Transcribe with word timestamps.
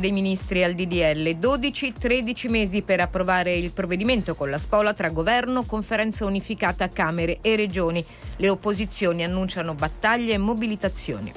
dei 0.00 0.10
ministri 0.10 0.64
al 0.64 0.74
DDL, 0.74 1.36
12-13 1.38 2.50
mesi 2.50 2.82
per 2.82 2.98
approvare 2.98 3.54
il 3.54 3.70
provvedimento 3.70 4.34
con 4.34 4.50
la 4.50 4.58
spola 4.58 4.94
tra 4.94 5.10
governo, 5.10 5.62
conferenza 5.62 6.24
unificata, 6.24 6.88
Camere 6.88 7.38
e 7.42 7.54
Regioni. 7.54 8.04
Le 8.36 8.48
opposizioni 8.48 9.22
annunciano 9.22 9.74
battaglie 9.74 10.32
e 10.32 10.38
mobilitazioni. 10.38 11.32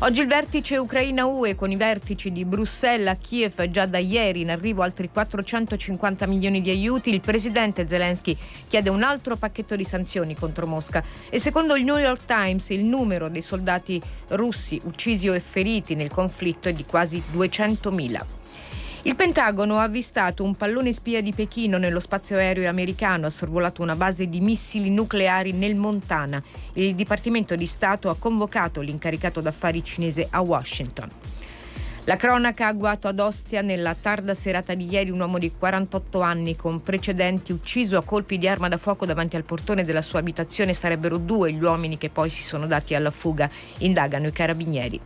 Oggi 0.00 0.20
il 0.20 0.26
vertice 0.26 0.76
Ucraina-UE 0.76 1.54
con 1.54 1.70
i 1.70 1.76
vertici 1.76 2.30
di 2.30 2.44
Bruxelles 2.44 3.08
a 3.08 3.16
Kiev 3.16 3.70
già 3.70 3.86
da 3.86 3.96
ieri 3.96 4.42
in 4.42 4.50
arrivo 4.50 4.82
altri 4.82 5.08
450 5.10 6.26
milioni 6.26 6.60
di 6.60 6.68
aiuti. 6.68 7.10
Il 7.10 7.22
presidente 7.22 7.88
Zelensky 7.88 8.36
chiede 8.68 8.90
un 8.90 9.02
altro 9.02 9.36
pacchetto 9.36 9.74
di 9.74 9.84
sanzioni 9.84 10.34
contro 10.34 10.66
Mosca 10.66 11.02
e 11.30 11.38
secondo 11.38 11.76
il 11.76 11.84
New 11.84 11.96
York 11.96 12.26
Times 12.26 12.68
il 12.68 12.84
numero 12.84 13.28
dei 13.28 13.42
soldati 13.42 14.00
russi 14.28 14.78
uccisi 14.84 15.28
o 15.28 15.40
feriti 15.40 15.94
nel 15.94 16.10
conflitto 16.10 16.68
è 16.68 16.74
di 16.74 16.84
quasi 16.84 17.22
200.000. 17.32 18.35
Il 19.06 19.14
Pentagono 19.14 19.76
ha 19.78 19.84
avvistato 19.84 20.42
un 20.42 20.56
pallone 20.56 20.92
spia 20.92 21.22
di 21.22 21.32
Pechino 21.32 21.78
nello 21.78 22.00
spazio 22.00 22.38
aereo 22.38 22.68
americano, 22.68 23.26
ha 23.26 23.30
sorvolato 23.30 23.80
una 23.80 23.94
base 23.94 24.28
di 24.28 24.40
missili 24.40 24.90
nucleari 24.90 25.52
nel 25.52 25.76
Montana. 25.76 26.42
Il 26.72 26.92
Dipartimento 26.96 27.54
di 27.54 27.66
Stato 27.66 28.10
ha 28.10 28.16
convocato 28.18 28.80
l'incaricato 28.80 29.40
d'affari 29.40 29.84
cinese 29.84 30.26
a 30.28 30.40
Washington. 30.40 31.08
La 32.06 32.16
cronaca 32.16 32.64
ha 32.66 32.70
agguato 32.70 33.06
ad 33.06 33.20
Ostia 33.20 33.62
nella 33.62 33.94
tarda 33.94 34.34
serata 34.34 34.74
di 34.74 34.88
ieri 34.90 35.10
un 35.10 35.20
uomo 35.20 35.38
di 35.38 35.52
48 35.56 36.20
anni 36.20 36.56
con 36.56 36.82
precedenti 36.82 37.52
ucciso 37.52 37.96
a 37.96 38.02
colpi 38.02 38.38
di 38.38 38.48
arma 38.48 38.66
da 38.66 38.76
fuoco 38.76 39.06
davanti 39.06 39.36
al 39.36 39.44
portone 39.44 39.84
della 39.84 40.02
sua 40.02 40.18
abitazione. 40.18 40.74
Sarebbero 40.74 41.18
due 41.18 41.52
gli 41.52 41.62
uomini 41.62 41.96
che 41.96 42.10
poi 42.10 42.28
si 42.28 42.42
sono 42.42 42.66
dati 42.66 42.96
alla 42.96 43.12
fuga, 43.12 43.48
indagano 43.78 44.26
i 44.26 44.32
carabinieri. 44.32 45.00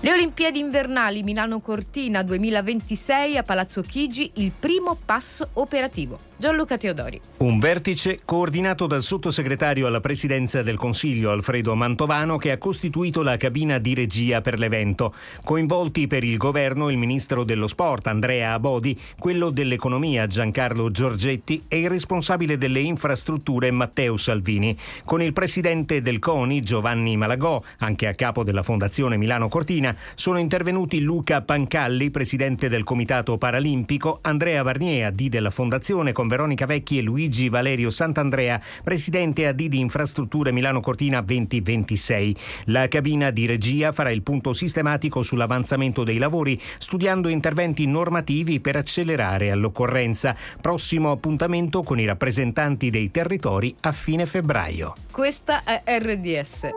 Le 0.00 0.12
Olimpiadi 0.12 0.60
invernali 0.60 1.24
Milano 1.24 1.58
Cortina 1.58 2.22
2026 2.22 3.36
a 3.36 3.42
Palazzo 3.42 3.82
Chigi, 3.82 4.30
il 4.34 4.52
primo 4.56 4.96
passo 5.04 5.48
operativo. 5.54 6.27
Gianluca 6.40 6.78
Teodori. 6.78 7.20
Un 7.38 7.58
vertice 7.58 8.20
coordinato 8.24 8.86
dal 8.86 9.02
sottosegretario 9.02 9.88
alla 9.88 9.98
presidenza 9.98 10.62
del 10.62 10.76
Consiglio 10.76 11.32
Alfredo 11.32 11.74
Mantovano 11.74 12.36
che 12.36 12.52
ha 12.52 12.58
costituito 12.58 13.22
la 13.22 13.36
cabina 13.36 13.78
di 13.78 13.92
regia 13.92 14.40
per 14.40 14.56
l'evento. 14.56 15.12
Coinvolti 15.42 16.06
per 16.06 16.22
il 16.22 16.36
governo 16.36 16.90
il 16.90 16.96
ministro 16.96 17.42
dello 17.42 17.66
sport 17.66 18.06
Andrea 18.06 18.52
Abodi, 18.52 18.96
quello 19.18 19.50
dell'economia 19.50 20.28
Giancarlo 20.28 20.92
Giorgetti 20.92 21.64
e 21.66 21.80
il 21.80 21.90
responsabile 21.90 22.56
delle 22.56 22.78
infrastrutture 22.78 23.72
Matteo 23.72 24.16
Salvini. 24.16 24.78
Con 25.04 25.20
il 25.20 25.32
presidente 25.32 26.02
del 26.02 26.20
CONI 26.20 26.62
Giovanni 26.62 27.16
Malagò, 27.16 27.60
anche 27.78 28.06
a 28.06 28.14
capo 28.14 28.44
della 28.44 28.62
Fondazione 28.62 29.16
Milano 29.16 29.48
Cortina, 29.48 29.96
sono 30.14 30.38
intervenuti 30.38 31.00
Luca 31.00 31.42
Pancalli, 31.42 32.10
presidente 32.10 32.68
del 32.68 32.84
Comitato 32.84 33.38
Paralimpico, 33.38 34.20
Andrea 34.22 34.62
Varnier, 34.62 35.06
AD 35.06 35.26
della 35.26 35.50
Fondazione, 35.50 36.12
Veronica 36.28 36.66
Vecchi 36.66 36.98
e 36.98 37.02
Luigi 37.02 37.48
Valerio 37.48 37.90
Sant'Andrea, 37.90 38.60
presidente 38.84 39.46
AD 39.46 39.62
di 39.62 39.80
Infrastrutture 39.80 40.52
Milano 40.52 40.80
Cortina 40.80 41.20
2026. 41.20 42.36
La 42.66 42.86
cabina 42.86 43.30
di 43.30 43.46
regia 43.46 43.90
farà 43.90 44.10
il 44.10 44.22
punto 44.22 44.52
sistematico 44.52 45.22
sull'avanzamento 45.22 46.04
dei 46.04 46.18
lavori, 46.18 46.60
studiando 46.78 47.28
interventi 47.28 47.86
normativi 47.86 48.60
per 48.60 48.76
accelerare 48.76 49.50
all'occorrenza. 49.50 50.36
Prossimo 50.60 51.10
appuntamento 51.10 51.82
con 51.82 51.98
i 51.98 52.06
rappresentanti 52.06 52.90
dei 52.90 53.10
territori 53.10 53.74
a 53.80 53.92
fine 53.92 54.26
febbraio. 54.26 54.94
Questa 55.10 55.64
è 55.64 55.82
RDS. 55.84 56.68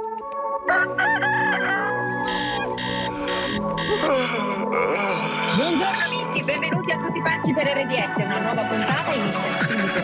Benvenuti 6.44 6.92
a 6.92 6.98
tutti 6.98 7.22
pazzi 7.22 7.54
per 7.54 7.68
RDS, 7.68 8.16
una 8.24 8.40
nuova 8.40 8.66
puntata 8.66 9.14
inizia 9.14 9.52
subito 9.60 10.00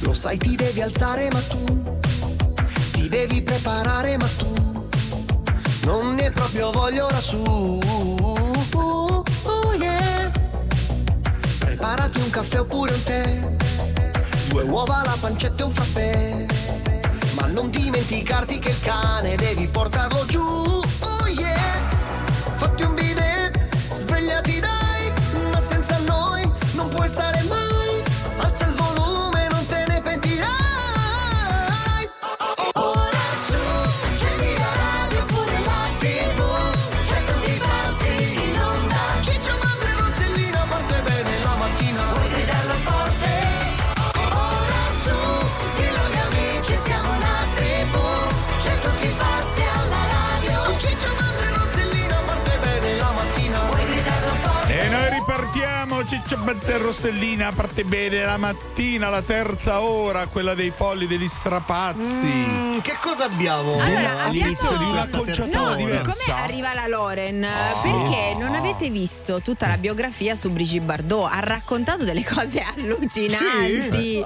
Lo 0.00 0.14
sai 0.14 0.36
ti 0.38 0.56
devi 0.56 0.82
alzare 0.82 1.28
ma 1.32 1.40
tu 1.40 1.64
ti 2.92 3.08
devi 3.08 3.42
preparare 3.42 4.16
ma 4.16 4.28
tu 4.36 4.56
non 5.86 6.16
ne 6.16 6.32
proprio 6.32 6.72
voglio 6.72 7.08
su. 7.20 7.40
Oh, 8.74 9.22
oh, 9.44 9.74
yeah. 9.74 10.32
Preparati 11.60 12.18
un 12.18 12.28
caffè 12.28 12.58
oppure 12.58 12.92
un 12.92 13.02
tè, 13.04 13.54
due 14.48 14.64
uova, 14.64 15.02
la 15.04 15.16
pancetta 15.20 15.62
e 15.62 15.66
un 15.66 15.70
frappè. 15.70 16.46
Ma 17.38 17.46
non 17.46 17.70
dimenticarti 17.70 18.58
che 18.58 18.70
il 18.70 18.80
cane 18.80 19.36
devi 19.36 19.68
portarlo 19.68 20.24
giù. 20.26 20.42
Oh 20.42 21.26
yeah. 21.28 21.80
Fatti 22.56 22.82
un 22.82 22.94
Ciccio 56.26 56.42
Bazza 56.42 56.72
e 56.72 56.78
Rossellina, 56.78 57.52
parte 57.52 57.84
bene 57.84 58.24
la 58.24 58.36
mattina, 58.36 59.08
la 59.08 59.22
terza 59.22 59.80
ora, 59.82 60.26
quella 60.26 60.54
dei 60.54 60.72
folli, 60.74 61.06
degli 61.06 61.28
strapazzi. 61.28 62.00
Mm, 62.02 62.78
che 62.80 62.96
cosa 63.00 63.26
abbiamo 63.26 63.78
Allora, 63.80 64.24
all'inizio 64.24 64.66
abbiamo- 64.70 64.84
di 64.84 64.90
una 64.90 65.00
questa 65.02 65.16
conciatura 65.18 65.60
No, 65.60 65.74
diversa. 65.76 66.12
siccome 66.14 66.40
arriva 66.42 66.74
la 66.74 66.86
Loren, 66.88 67.46
perché 67.80 68.34
non 68.40 68.56
avete 68.56 68.90
visto 68.90 69.40
tutta 69.40 69.68
la 69.68 69.76
biografia 69.76 70.34
su 70.34 70.50
Brigitte 70.50 70.84
Bardot? 70.84 71.30
Ha 71.32 71.38
raccontato 71.38 72.02
delle 72.02 72.24
cose 72.26 72.60
allucinanti. 72.76 74.24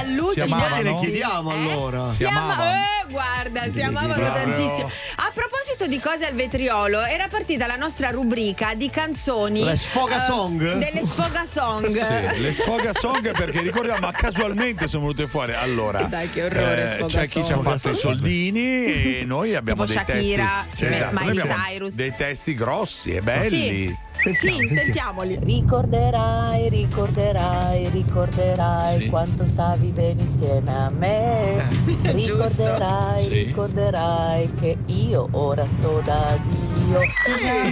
Allucinanti. 0.00 0.32
Si 0.34 0.40
amavano? 0.40 0.82
Le 0.82 0.96
chiediamo, 0.98 1.50
allora. 1.52 2.08
Si 2.10 2.16
Si 2.16 2.24
ama- 2.24 2.74
eh, 2.74 3.06
guarda, 3.08 3.62
si 3.72 3.80
amavano 3.80 4.32
tantissimo. 4.32 4.90
A 5.16 5.30
proposito 5.32 5.86
di 5.86 6.00
cose 6.00 6.26
al 6.26 6.34
vetriolo, 6.34 7.02
era 7.02 7.28
partita 7.28 7.66
la 7.68 7.76
nostra 7.76 8.10
rubrica 8.10 8.74
di 8.74 8.90
canzoni. 8.90 9.62
Le 9.64 9.76
sfoga 9.76 10.24
eh, 10.24 10.26
song? 10.26 10.58
Delle 10.78 11.04
sfoga 11.04 11.18
song. 11.44 11.86
Sì, 11.86 12.40
le 12.40 12.52
sfoga 12.52 12.92
song 12.92 13.32
perché 13.36 13.60
ricordiamo, 13.60 14.00
ma 14.00 14.12
casualmente 14.12 14.86
sono 14.86 15.02
venute 15.06 15.26
fuori. 15.26 15.52
Allora, 15.54 16.02
Dai, 16.02 16.30
che 16.30 16.44
orrore, 16.44 16.86
sfoga 16.86 17.06
c'è 17.06 17.28
chi 17.28 17.44
ci 17.44 17.52
ha 17.52 17.58
fatto 17.60 17.90
i 17.90 17.94
soldini 17.96 18.84
e 18.84 19.22
noi 19.26 19.54
abbiamo 19.54 19.84
Tipo 19.84 20.04
dei 20.04 20.14
Shakira, 20.14 20.66
testi. 20.68 20.84
Miley 20.84 21.36
Esatto, 21.36 21.48
abbiamo. 21.48 21.94
Dei 21.94 22.14
testi 22.16 22.54
grossi 22.54 23.14
e 23.14 23.20
belli. 23.20 23.88
Sì. 23.88 23.96
Sentiamo, 24.22 24.58
sì, 24.58 24.66
sentiamo. 24.68 25.22
sentiamoli. 25.22 25.38
Ricorderai, 25.42 26.68
ricorderai, 26.68 27.88
ricorderai 27.88 29.00
Sì. 29.02 29.08
quanto 29.08 29.46
stavi 29.46 29.88
bene 29.88 30.22
insieme 30.22 30.70
a 30.74 30.90
me. 30.90 31.64
Ricorderai, 32.02 33.22
Sì. 33.24 33.28
ricorderai 33.44 34.50
che 34.60 34.76
io 34.86 35.28
ora 35.32 35.66
sto 35.68 36.00
da 36.04 36.38
Dio. 36.48 37.00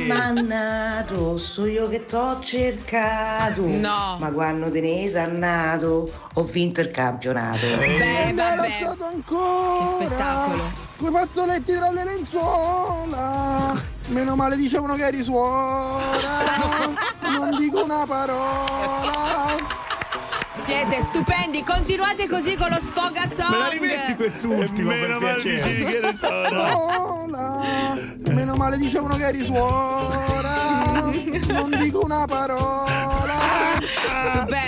Mannato, 0.07 1.37
so 1.39 1.67
io 1.67 1.89
che 1.89 2.05
t'ho 2.07 2.41
cercato. 2.41 3.63
No. 3.67 4.17
Ma 4.19 4.31
quando 4.33 4.71
te 4.71 4.81
ne 4.81 5.09
sei 5.09 5.23
andato, 5.25 6.11
ho 6.35 6.45
vinto 6.45 6.81
il 6.81 6.91
campionato. 6.91 7.67
Beh, 7.77 8.33
vabbè. 8.35 8.87
ancora 9.01 9.81
Che 9.81 9.87
spettacolo. 9.87 10.63
Quei 10.99 11.11
fazzoletti 11.13 11.73
tra 11.75 11.91
le 11.91 12.05
lenzuola 12.05 13.97
Meno 14.09 14.37
male 14.37 14.57
dicevano 14.57 14.95
che 14.95 15.07
eri 15.07 15.23
suora 15.23 16.17
Non 17.31 17.57
dico 17.59 17.85
una 17.85 18.05
parola 18.07 19.55
Siete 20.65 21.03
stupendi, 21.03 21.63
continuate 21.63 22.27
così 22.29 22.57
con 22.57 22.69
lo 22.71 22.79
sfoga 22.81 23.27
song. 23.27 23.51
Me 23.51 23.59
la 23.59 23.69
rimetti 23.69 24.15
quest'ultimo 24.17 24.91
per 24.91 25.01
Meno 25.01 25.21
male 25.21 25.35
piacere? 25.41 25.73
dicevi 25.75 25.85
che 25.85 26.15
sono. 26.17 26.69
Suora 26.69 27.97
Meno 28.33 28.55
male 28.57 28.77
dicevano 28.77 29.17
che 29.17 29.27
eri 29.27 29.45
suora 29.45 31.11
Non 31.49 31.71
dico 31.79 32.01
una 32.05 32.25
parola 32.27 33.37
Stupendi. 34.33 34.68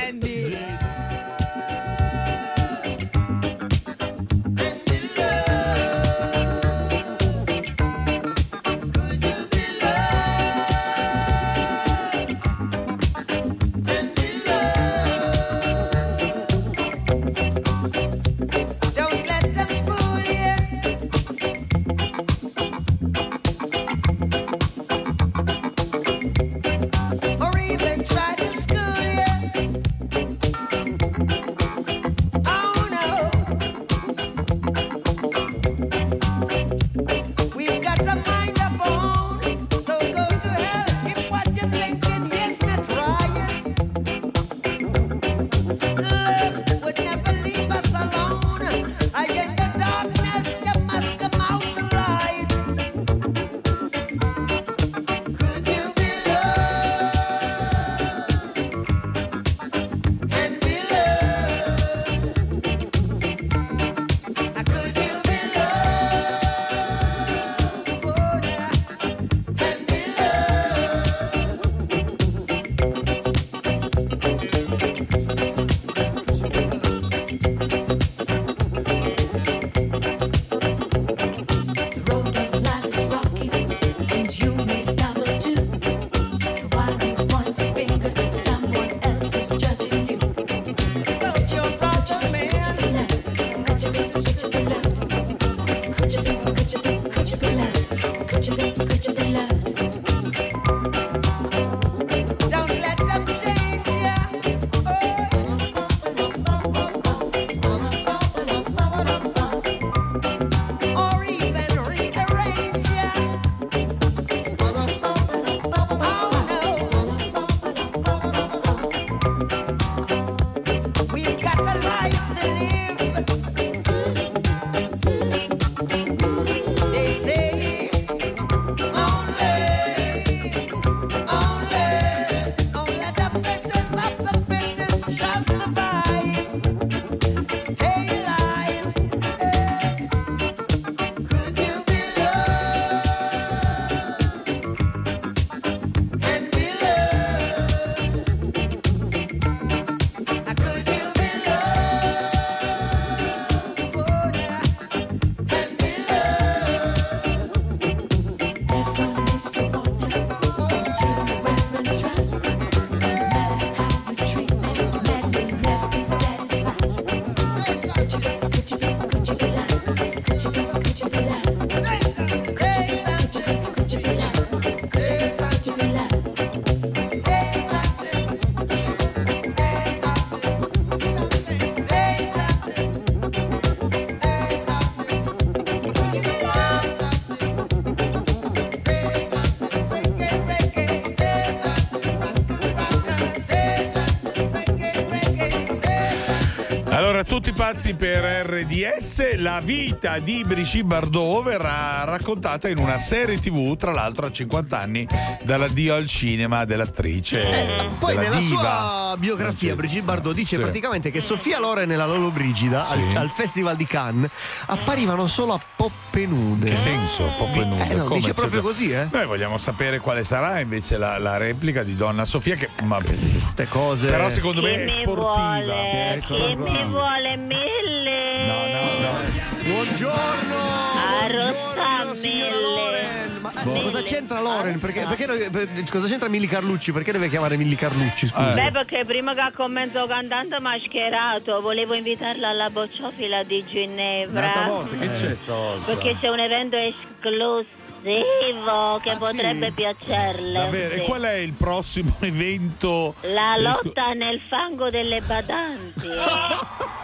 Pazzi 197.70 197.94
per 197.94 198.24
RDS, 198.48 199.36
la 199.36 199.60
vita 199.60 200.18
di 200.18 200.42
Brigitte 200.44 200.82
Bardot 200.82 201.44
verrà 201.44 202.02
raccontata 202.02 202.68
in 202.68 202.78
una 202.78 202.98
serie 202.98 203.38
TV, 203.38 203.76
tra 203.76 203.92
l'altro 203.92 204.26
a 204.26 204.32
50 204.32 204.76
anni 204.76 205.06
dall'addio 205.42 205.94
al 205.94 206.08
cinema 206.08 206.64
dell'attrice. 206.64 207.42
Eh, 207.42 207.88
Poi 207.96 208.16
della 208.16 208.22
nella 208.28 208.40
diva. 208.40 208.60
sua 208.60 209.14
biografia 209.20 209.76
Brigitte 209.76 210.02
Bardot 210.02 210.34
dice 210.34 210.56
Sì. 210.56 210.62
praticamente 210.62 211.12
che 211.12 211.20
Sofia 211.20 211.60
Loren 211.60 211.92
e 211.92 211.94
la 211.94 212.06
Lolo 212.06 212.32
Brigida 212.32 212.88
al, 212.88 212.98
Sì. 213.08 213.16
al 213.16 213.28
Festival 213.30 213.76
di 213.76 213.86
Cannes 213.86 214.30
apparivano 214.66 215.28
solo 215.28 215.52
a 215.52 215.60
poppe 215.80 216.26
nude. 216.26 216.68
Che 216.68 216.76
senso? 216.76 217.24
Poco 217.38 217.64
nudo. 217.64 217.82
Eh, 217.82 217.94
no, 217.94 218.04
Come? 218.04 218.16
dice 218.20 218.34
proprio 218.34 218.60
così, 218.60 218.90
eh? 218.90 219.08
Noi 219.10 219.24
vogliamo 219.24 219.56
sapere 219.56 219.98
quale 219.98 220.24
sarà 220.24 220.60
invece 220.60 220.98
la, 220.98 221.16
la 221.16 221.38
replica 221.38 221.82
di 221.82 221.96
Donna 221.96 222.26
Sofia, 222.26 222.54
che 222.56 222.68
ma, 222.82 222.98
Queste 223.02 223.66
cose. 223.66 224.10
però 224.10 224.28
secondo 224.28 224.60
me 224.60 224.84
è 224.84 224.88
sportiva. 224.90 225.14
vuole? 225.22 226.12
Eccola 226.16 226.44
Chi 226.44 226.54
mi 226.56 226.84
vuole 226.84 227.36
mille? 227.36 228.46
No, 228.46 228.66
no, 228.66 228.80
no. 229.00 229.18
Buongiorno! 229.62 230.56
A 230.92 231.26
Buongiorno, 231.28 233.19
Boh. 233.62 233.80
cosa 233.82 234.02
c'entra 234.02 234.40
Loren? 234.40 234.78
Perché, 234.78 235.04
perché 235.06 235.26
noi- 235.26 235.50
per- 235.50 235.68
cosa 235.90 236.06
c'entra 236.06 236.28
Milli 236.28 236.46
Carlucci? 236.46 236.92
Perché 236.92 237.12
deve 237.12 237.28
chiamare 237.28 237.56
Milli 237.56 237.74
Carlucci? 237.76 238.28
Scusa. 238.28 238.52
Eh. 238.52 238.54
Beh, 238.54 238.70
perché 238.70 239.04
prima 239.04 239.34
che 239.34 239.52
commenzo 239.54 240.06
cantante 240.06 240.58
mascherato, 240.60 241.60
volevo 241.60 241.94
invitarla 241.94 242.48
alla 242.48 242.70
bocciofila 242.70 243.42
di 243.42 243.64
Ginevra. 243.66 244.86
che 244.98 245.10
c'è 245.12 245.34
stavolta? 245.34 245.84
Perché 245.86 246.16
c'è 246.20 246.28
un 246.28 246.40
evento 246.40 246.76
esclusivo 246.76 247.78
che 248.02 249.10
Ah, 249.10 249.16
potrebbe 249.16 249.66
sì? 249.66 249.72
piacerle. 249.72 250.52
Davvero? 250.52 250.94
sì. 250.94 251.00
E 251.00 251.04
qual 251.04 251.22
è 251.22 251.34
il 251.34 251.52
prossimo 251.52 252.16
evento? 252.20 253.14
La 253.22 253.56
Esco- 253.56 253.82
lotta 253.84 254.12
nel 254.12 254.40
fango 254.48 254.88
delle 254.88 255.20
badanti. 255.20 256.08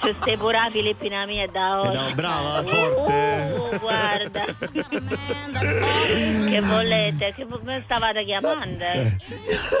C'è 0.00 0.14
ste 0.20 0.36
pure 0.36 0.58
la 0.58 0.68
Filippina 0.70 1.24
mia 1.26 1.46
da 1.48 1.80
Eh 1.82 1.88
oggi. 1.88 1.96
no, 1.96 2.14
brava, 2.14 2.62
forte. 2.64 3.54
Uh, 3.56 3.78
guarda. 3.78 4.44
che 6.48 6.60
volete? 6.62 7.32
Che 7.34 7.44
vo- 7.44 7.60
stavate 7.84 8.24
chiamando? 8.24 8.84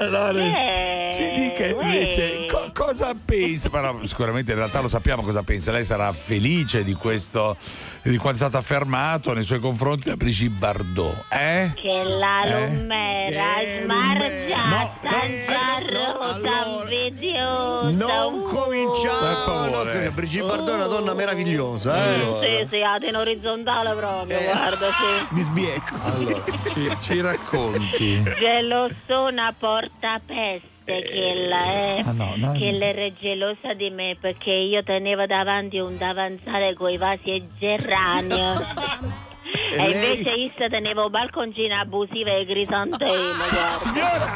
Allora, 0.00 0.38
Eh, 0.40 1.10
ci 1.14 1.30
dica 1.40 1.66
invece 1.66 2.46
co- 2.46 2.70
cosa 2.72 3.14
pensa, 3.22 3.70
però 3.70 3.98
sicuramente 4.04 4.52
in 4.52 4.58
realtà 4.58 4.80
lo 4.80 4.88
sappiamo 4.88 5.22
cosa 5.22 5.42
pensa, 5.42 5.72
lei 5.72 5.84
sarà 5.84 6.12
felice 6.12 6.84
di 6.84 6.94
questo, 6.94 7.56
di 8.02 8.16
quanto 8.18 8.36
è 8.44 8.48
stato 8.48 8.56
affermato 8.58 9.32
nei 9.32 9.44
suoi 9.44 9.58
confronti 9.60 10.08
da 10.08 10.16
Brigitte 10.48 10.58
Bardot, 10.58 11.24
eh? 11.30 11.72
Che 11.74 12.02
la 12.04 12.42
Eh? 12.44 12.68
lumera 12.70 13.60
Eh, 13.60 13.80
smargiata, 13.82 15.22
Eh, 15.22 15.44
già 15.46 16.64
no, 16.64 16.82
invidiosa. 16.82 17.90
Non 17.90 18.34
uh. 18.34 18.42
cominciare! 18.44 19.26
Per 19.34 19.36
favore. 19.44 20.10
Brigitte 20.10 20.46
Bardot 20.46 20.70
è 20.70 20.74
una 20.74 20.86
donna 20.86 21.14
meravigliosa, 21.14 21.96
eh? 21.96 22.14
Allora. 22.20 22.46
Sì, 22.46 22.66
sì, 22.70 22.78
la 22.78 22.98
in 23.06 23.16
orizzontale 23.16 23.94
proprio, 23.94 24.38
Eh. 24.38 24.44
guarda, 24.44 24.86
sì. 24.86 25.34
Di 25.34 25.40
sbieco. 25.42 25.96
Allora, 26.04 26.42
ci, 26.72 26.96
ci 27.00 27.20
racconti. 27.20 28.22
Gelosona 28.38 29.54
porta 29.58 30.20
peste 30.24 30.66
che 30.86 31.46
la 31.48 31.64
è, 31.64 32.02
Ah, 32.06 32.12
no, 32.12 32.32
no. 32.36 32.52
che 32.52 32.70
lei 32.72 32.94
è 32.94 33.12
gelosa 33.20 33.74
di 33.74 33.90
me 33.90 34.16
perché 34.18 34.50
io 34.50 34.82
tenevo 34.82 35.26
davanti 35.26 35.78
un 35.78 35.98
davanzale 35.98 36.72
con 36.74 36.90
i 36.90 36.96
vasi 36.96 37.30
e 37.34 37.42
geranio. 37.58 39.26
E 39.70 39.74
E 39.74 39.76
lei? 39.76 40.18
invece 40.20 40.30
io 40.30 40.68
tenevo 40.70 41.10
balconcina 41.10 41.80
abusiva 41.80 42.30
e 42.30 42.46
crisantemi, 42.46 43.34
guarda. 43.36 43.72
Signora, 43.72 44.26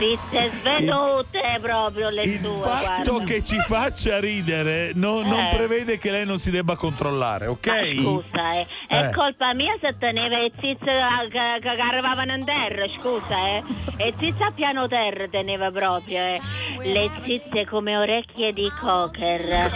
Zitte 0.00 0.48
svenute 0.60 1.58
proprio 1.60 2.08
le 2.08 2.22
il 2.22 2.40
tue, 2.40 2.62
fatto 2.62 3.12
guarda. 3.16 3.24
che 3.26 3.44
ci 3.44 3.58
faccia 3.60 4.18
ridere 4.18 4.92
no- 4.94 5.20
non 5.20 5.38
Eh. 5.44 5.54
prevede 5.54 5.98
che 5.98 6.10
lei 6.10 6.24
non 6.24 6.38
si 6.38 6.50
debba 6.50 6.74
controllare, 6.74 7.46
ok? 7.48 7.66
Ma 7.66 8.02
scusa, 8.02 8.52
eh. 8.54 8.66
è 8.88 8.96
Eh. 9.08 9.10
colpa 9.12 9.52
mia 9.52 9.76
se 9.78 9.94
teneva 9.98 10.38
le 10.38 10.52
zizze 10.58 10.90
che, 11.30 11.38
arrivavano 11.68 12.32
in 12.34 12.44
terra, 12.46 12.86
scusa, 12.98 13.46
eh. 13.48 13.62
E 13.98 14.14
zizze 14.18 14.42
a 14.42 14.52
piano 14.52 14.88
terra 14.88 15.26
teneva 15.28 15.70
proprio, 15.70 16.24
eh. 16.24 16.40
Le 16.82 17.10
zizze 17.22 17.66
come 17.66 17.98
orecchie 17.98 18.54
di 18.54 18.70
cocker 18.80 19.70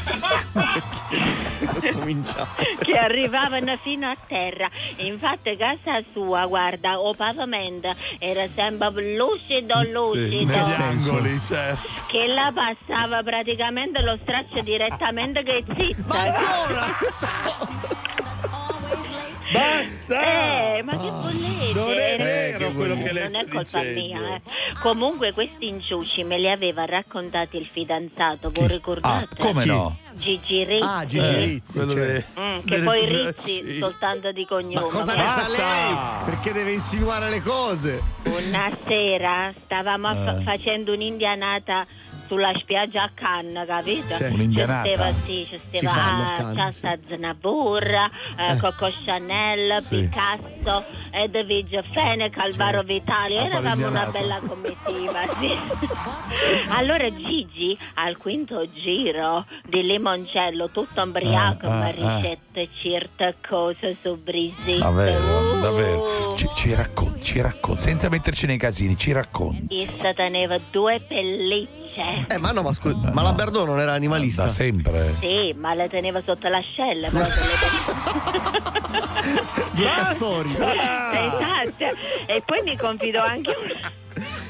che 2.80 2.92
arrivavano 2.98 3.76
fino 3.82 4.08
a 4.10 4.16
terra. 4.26 4.68
Infatti 4.98 5.54
casa 5.56 6.02
sua, 6.12 6.46
guarda, 6.46 6.98
o 6.98 7.12
pavimento 7.14 7.94
era 8.18 8.46
sempre 8.54 9.14
lucido, 9.16 9.82
Sì, 10.14 10.44
negli 10.44 10.52
angoli, 10.52 11.40
certo. 11.42 11.88
Che 12.06 12.26
la 12.26 12.52
passava 12.54 13.22
praticamente 13.22 14.00
lo 14.02 14.18
straccio 14.22 14.60
direttamente 14.62 15.42
che 15.42 15.64
zitta. 15.76 16.32
Basta! 19.58 20.76
Eh, 20.76 20.82
ma 20.82 20.92
che 20.92 21.10
volete? 21.10 21.72
Non 21.78 21.90
è 21.96 22.14
Eh, 22.14 22.16
vero 22.16 22.58
che 22.68 22.72
quello 22.74 22.94
che 22.96 23.12
lei 23.12 23.22
non 23.22 23.28
sta 23.28 23.38
è 23.38 23.44
colpa 23.48 23.60
dicendo. 23.80 24.00
mia. 24.00 24.34
eh. 24.34 24.40
Comunque 24.80 25.32
questi 25.32 25.68
inciuci 25.68 26.24
me 26.24 26.38
li 26.38 26.50
aveva 26.50 26.84
raccontati 26.84 27.56
il 27.56 27.66
fidanzato, 27.70 28.50
voi 28.52 28.64
Ah, 28.64 28.68
ricordate? 28.68 29.36
come 29.38 29.62
Chi? 29.62 29.68
no? 29.68 29.96
Gigi 30.14 30.64
Rizzi. 30.64 30.86
Ah, 30.86 31.06
Gigi 31.06 31.24
Eh, 31.28 31.38
Rizzi. 31.44 31.72
quello 31.78 31.92
cioè. 31.92 32.24
Mm, 32.38 32.58
che 32.64 32.78
poi. 32.80 33.06
Rizzi 33.06 33.78
soltanto 33.78 34.32
di 34.32 34.44
cognome. 34.46 34.74
Ma 34.74 34.92
cosa 34.92 35.14
ne 35.14 35.22
sa 35.24 35.48
lei? 35.48 36.24
Perché 36.24 36.52
deve 36.52 36.72
insinuare 36.72 37.30
le 37.30 37.40
cose? 37.42 38.02
Una 38.24 38.70
sera 38.86 39.52
stavamo 39.64 40.14
fa- 40.14 40.38
Eh. 40.38 40.42
facendo 40.42 40.92
un'indianata 40.92 41.86
sulla 42.26 42.52
spiaggia 42.58 43.04
a 43.04 43.10
Cannes, 43.14 43.66
capito? 43.66 44.14
Sì. 44.14 44.24
Un'indianata. 44.24 44.82
Ci 44.84 44.94
stava, 44.94 45.12
sì, 45.24 45.48
a 45.86 45.88
stava 45.90 46.34
Cannes, 46.36 46.80
Chassa 46.80 46.98
Znabur, 47.08 47.86
eh, 47.86 48.56
Coco 48.60 48.90
Chanel, 49.04 49.82
Sì. 49.82 49.96
Picasso, 49.96 50.84
Edwige 51.10 51.82
Fenech, 51.92 52.36
Alvaro 52.38 52.82
Vitali. 52.82 53.36
A 53.38 53.46
fare 53.46 53.50
Eravamo 53.50 53.86
una 53.88 54.06
bella 54.06 54.40
comitiva, 54.46 55.20
sì. 55.38 55.52
allora 56.68 57.08
Gigi 57.14 57.76
al 57.94 58.16
quinto 58.16 58.66
giro 58.72 59.46
di 59.66 59.82
limoncello, 59.82 60.70
tutto 60.70 61.00
ombriaco, 61.00 61.66
Ah, 61.66 61.70
ma 61.70 61.84
ah, 61.84 61.88
ah. 61.88 61.90
ricette 61.90 62.68
certe 62.80 63.36
cose 63.46 63.96
su 64.00 64.16
Brigitte. 64.22 64.78
Davvero, 64.78 65.22
Uh. 65.54 65.60
davvero. 65.60 66.34
Ci, 66.36 66.48
ci 66.54 66.74
racconti, 66.74 67.22
ci 67.22 67.40
racconti, 67.40 67.80
senza 67.82 68.08
metterci 68.08 68.46
nei 68.46 68.58
casini, 68.58 68.96
ci 68.96 69.12
racconti. 69.12 69.82
Essa 69.82 70.12
teneva 70.14 70.58
due 70.70 71.00
pellicce. 71.06 72.13
Eh, 72.28 72.38
ma 72.38 72.50
no, 72.52 72.62
ma 72.62 72.72
scusa, 72.72 73.10
ma 73.12 73.22
la 73.22 73.32
Berdò 73.32 73.64
non 73.64 73.78
era 73.80 73.92
animalista? 73.92 74.44
Da 74.44 74.48
sempre. 74.48 75.14
Sì, 75.20 75.54
ma 75.58 75.74
le 75.74 75.88
teneva 75.88 76.20
sotto 76.24 76.48
l'ascella. 76.48 77.08
proprio 77.08 77.34
le- 77.34 78.62
Due 79.72 79.84
castori. 79.86 80.50
Esatto. 80.50 81.96
E 82.26 82.42
poi 82.44 82.62
mi 82.62 82.76
confidò 82.76 83.22
anche 83.24 83.50
una... 83.50 83.92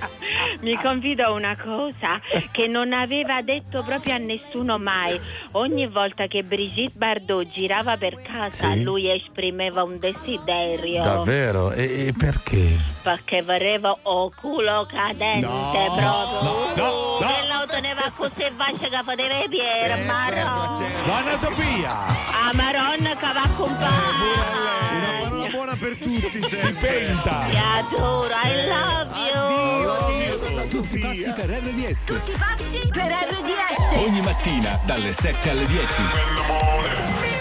Mi 0.60 0.76
confidò 0.80 1.34
una 1.34 1.56
cosa 1.56 2.20
che 2.52 2.66
non 2.66 2.92
aveva 2.92 3.42
detto 3.42 3.82
proprio 3.82 4.14
a 4.14 4.18
nessuno 4.18 4.78
mai. 4.78 5.18
Ogni 5.52 5.86
volta 5.88 6.26
che 6.26 6.42
Brigitte 6.42 6.96
Bardot 6.96 7.48
girava 7.50 7.96
per 7.96 8.20
casa, 8.22 8.72
Sì. 8.72 8.82
lui 8.82 9.10
esprimeva 9.10 9.82
un 9.82 9.98
desiderio. 9.98 11.02
Davvero? 11.02 11.72
E, 11.72 12.06
e 12.08 12.14
perché? 12.16 12.78
Perché 13.02 13.42
voleva 13.42 13.96
o 14.02 14.30
culo 14.34 14.86
cadente 14.90 15.46
No, 15.46 15.70
proprio. 15.72 16.06
no, 16.06 16.72
no, 16.76 17.18
no. 17.20 17.28
E 17.28 17.46
lo 17.46 17.66
teneva 17.66 18.10
così 18.16 18.44
vascia 18.56 18.88
che 18.88 19.02
poteva 19.04 19.42
Eh, 19.42 19.48
piere, 19.48 19.88
certo, 19.96 20.12
marò. 20.12 20.76
Donna 21.04 21.38
Sofia! 21.38 21.92
A 22.06 22.50
Maronna 22.54 23.10
che 23.10 23.20
va 23.20 23.28
a 23.28 23.44
Una 23.44 23.54
compare. 23.56 23.92
parola 25.22 25.48
buona 25.50 25.76
per 25.78 25.96
tutti, 25.96 26.42
Si 26.42 26.72
penta! 26.80 27.46
Ti 27.50 27.56
adoro, 27.56 28.34
I 28.42 28.66
love 28.66 29.10
you. 29.16 29.42
Addio, 29.44 29.93
Tutti 30.70 30.98
pazzi 30.98 31.32
per 31.34 31.50
RDS. 31.50 32.04
Tutti 32.04 32.32
pazzi 32.32 32.88
per 32.90 33.12
RDS. 33.12 34.06
Ogni 34.06 34.20
mattina 34.22 34.80
dalle 34.84 35.12
7 35.12 35.50
alle 35.50 35.66
10. 35.66 37.33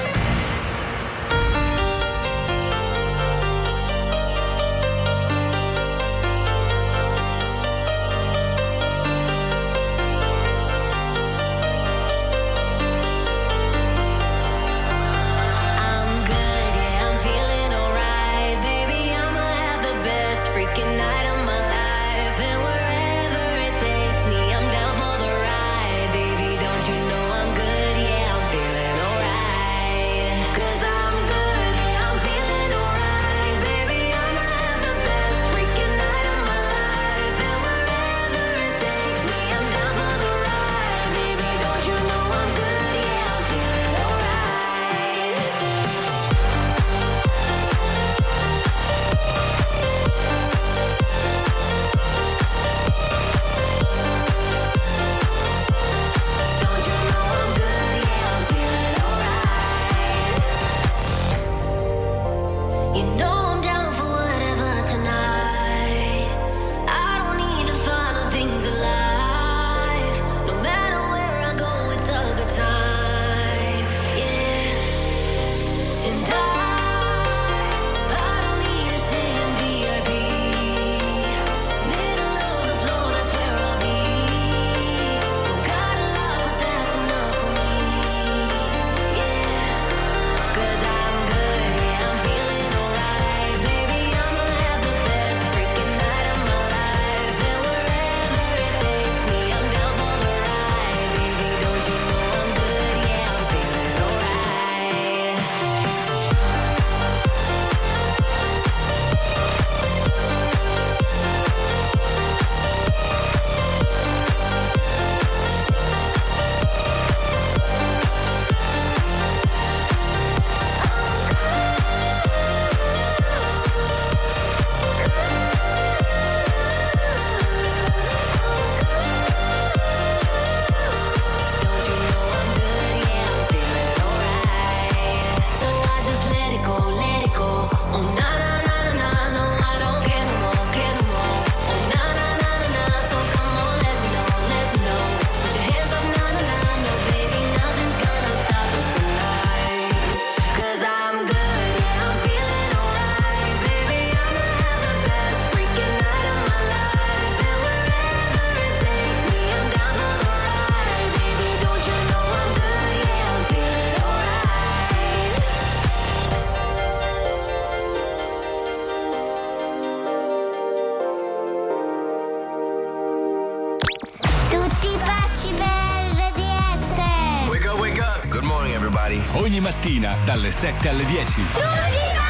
Ogni 179.34 179.60
mattina 179.60 180.16
dalle 180.24 180.54
7 180.54 180.88
alle 180.88 181.04
10. 181.06 181.42
Tutti 181.52 182.23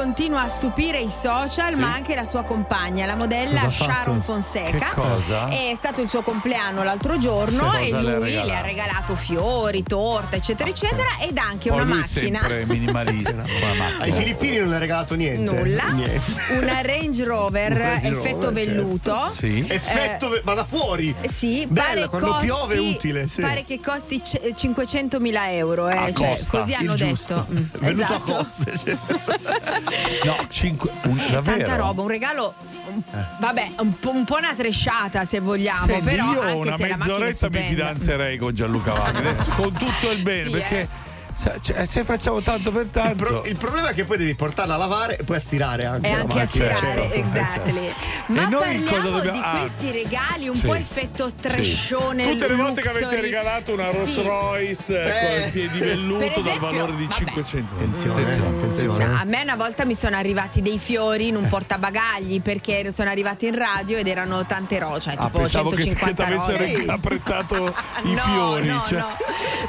continua 0.00 0.42
a 0.42 0.48
stupire 0.50 0.98
i 1.00 1.08
social, 1.08 1.72
Sì. 1.72 1.78
ma 1.80 1.94
anche 1.94 2.14
la 2.14 2.26
sua 2.26 2.42
compagna, 2.42 3.06
la 3.06 3.14
modella 3.16 3.62
Cosa 3.62 3.84
ha? 3.84 3.88
Sharon 3.88 4.20
Fonseca. 4.22 4.88
Che 4.90 4.94
cosa? 4.94 5.48
È 5.48 5.72
stato 5.74 6.02
il 6.02 6.08
suo 6.10 6.20
compleanno 6.20 6.82
l'altro 6.84 7.16
giorno 7.16 7.70
Sì, 7.72 7.78
e 7.86 7.90
cosa 7.90 8.00
le 8.02 8.12
ha 8.14 8.18
lui 8.18 8.30
le 8.32 8.54
ha 8.56 8.60
regalato? 8.60 9.14
fiori, 9.14 9.82
torta, 9.82 10.36
eccetera, 10.36 10.68
eccetera, 10.68 11.08
ed 11.26 11.38
anche 11.38 11.70
Poi 11.70 11.78
una 11.80 11.86
lui 11.88 11.98
macchina. 12.00 12.46
minimalista. 12.66 13.30
la 13.36 13.42
macchina. 13.74 13.98
Ai 14.00 14.12
filippini 14.12 14.56
non 14.58 14.74
è 14.74 14.78
regalato 14.78 15.14
niente. 15.14 15.50
Nulla. 15.54 15.84
Niente. 15.88 16.20
Una 16.60 16.80
Range 16.82 17.24
Rover 17.24 17.72
Un 17.72 17.78
Range 17.78 18.08
Rover, 18.10 18.18
effetto 18.26 18.52
velluto. 18.52 19.12
certo. 19.14 19.30
Sì. 19.32 19.64
Effetto, 19.66 20.28
ve- 20.28 20.42
ma 20.44 20.52
da 20.52 20.64
fuori. 20.66 21.14
Eh, 21.22 21.30
Sì, 21.32 21.64
Bella, 21.68 21.84
pare 21.86 22.08
quando 22.08 22.26
costi, 22.28 22.44
piove 22.44 22.74
è 22.74 22.78
utile, 22.78 23.28
sì. 23.28 23.40
Pare 23.40 23.64
che 23.64 23.80
costi 23.80 24.20
c- 24.20 24.52
500.000 24.54 25.52
euro, 25.52 25.88
eh, 25.88 26.12
cioè, 26.14 26.28
costa. 26.36 26.58
così 26.58 26.74
hanno 26.74 26.92
Il 26.92 26.98
detto. 26.98 27.08
giusto. 27.08 27.46
Mm, 27.50 27.56
Venuto 27.80 28.02
esatto. 28.02 28.14
a 28.14 28.36
coste. 28.36 28.72
cioè. 28.76 28.96
No, 30.24 30.46
cinque. 30.48 30.90
un- 31.04 31.16
davvero? 31.30 31.58
Tanta 31.58 31.76
roba, 31.76 32.02
un 32.02 32.08
regalo. 32.08 32.54
un- 32.88 33.02
Vabbè, 33.38 33.70
un 33.78 33.98
po', 33.98 34.10
un 34.10 34.24
po' 34.24 34.36
una 34.36 34.54
tresciata 34.54 35.24
se 35.24 35.40
vogliamo, 35.40 35.86
Senti, 35.86 36.04
però 36.04 36.32
io 36.32 36.40
anche 36.40 36.68
una 36.68 36.76
se 36.76 36.86
mezz'oretta 36.86 37.48
mi 37.50 37.62
fidanzerei 37.62 38.38
con 38.38 38.54
Gianluca 38.54 39.04
adesso 39.04 39.50
con 39.56 39.72
tutto 39.72 40.10
il 40.10 40.22
bene 40.22 40.44
Sì, 40.44 40.50
perché 40.50 40.80
eh. 40.80 40.88
Sa- 41.36 41.54
cioè, 41.60 41.84
se 41.86 42.02
facciamo 42.04 42.40
tanto 42.40 42.70
per 42.72 42.82
Il, 42.82 42.90
tanto 42.90 43.14
pro- 43.24 43.44
il 43.44 43.56
problema 43.56 43.88
è 43.88 43.94
che 43.94 44.04
poi 44.04 44.16
devi 44.16 44.34
portarla 44.34 44.74
a 44.74 44.78
lavare 44.78 45.18
e 45.18 45.22
poi 45.24 45.36
a 45.36 45.40
stirare 45.40 45.84
anche. 45.84 46.08
E 46.08 46.12
anche 46.12 46.40
a 46.40 46.46
stirare, 46.46 46.78
certo. 46.78 47.14
exactly. 47.14 47.92
Ma 48.26 48.42
E 48.42 48.46
noi 48.48 48.60
parliamo 48.60 48.86
cosa 48.88 49.10
dobbiamo- 49.10 49.30
di 49.38 49.42
ah, 49.44 49.56
questi 49.58 49.90
regali 49.90 50.48
un 50.48 50.54
sì. 50.54 50.66
po' 50.66 50.74
effetto 50.74 51.32
trascione. 51.40 52.30
Tutte 52.32 52.48
le 52.48 52.54
volte 52.56 52.80
che 52.80 52.88
avete 52.88 53.20
regalato 53.20 53.72
una 53.74 53.90
Rolls 53.90 54.12
Sì. 54.12 54.22
Royce 54.22 55.02
Eh. 55.02 55.26
con 55.40 55.48
i 55.48 55.50
piedi 55.52 55.78
velluto 55.78 56.18
Per 56.18 56.28
dal 56.32 56.46
esempio, 56.46 56.66
valore 56.70 56.96
di 56.96 57.06
vabbè. 57.06 57.24
500 57.24 57.74
Attenzione, 57.76 58.22
attenzione. 58.32 59.06
No, 59.06 59.16
a 59.20 59.24
me 59.24 59.42
una 59.42 59.56
volta 59.56 59.84
mi 59.84 59.94
sono 59.94 60.16
arrivati 60.16 60.62
dei 60.62 60.78
fiori 60.78 61.28
in 61.28 61.36
un 61.36 61.46
portabagagli 61.48 62.40
perché 62.40 62.90
sono 62.92 63.10
arrivati 63.10 63.46
in 63.46 63.56
radio 63.56 63.98
ed 63.98 64.06
erano 64.08 64.44
tante 64.46 64.78
rose, 64.78 65.00
cioè 65.10 65.14
Ah, 65.18 65.26
tipo 65.26 65.38
pensavo 65.38 65.70
che, 65.70 65.76
che 65.76 65.82
ti 65.82 65.88
150 65.96 66.24
avessero 66.26 66.58
rose. 66.58 66.78
incaprettato 66.80 67.74
i 68.04 68.12
no, 68.14 68.20
fiori. 68.22 68.66
no, 68.68 68.82
cioè. 68.86 68.98
no. 68.98 69.16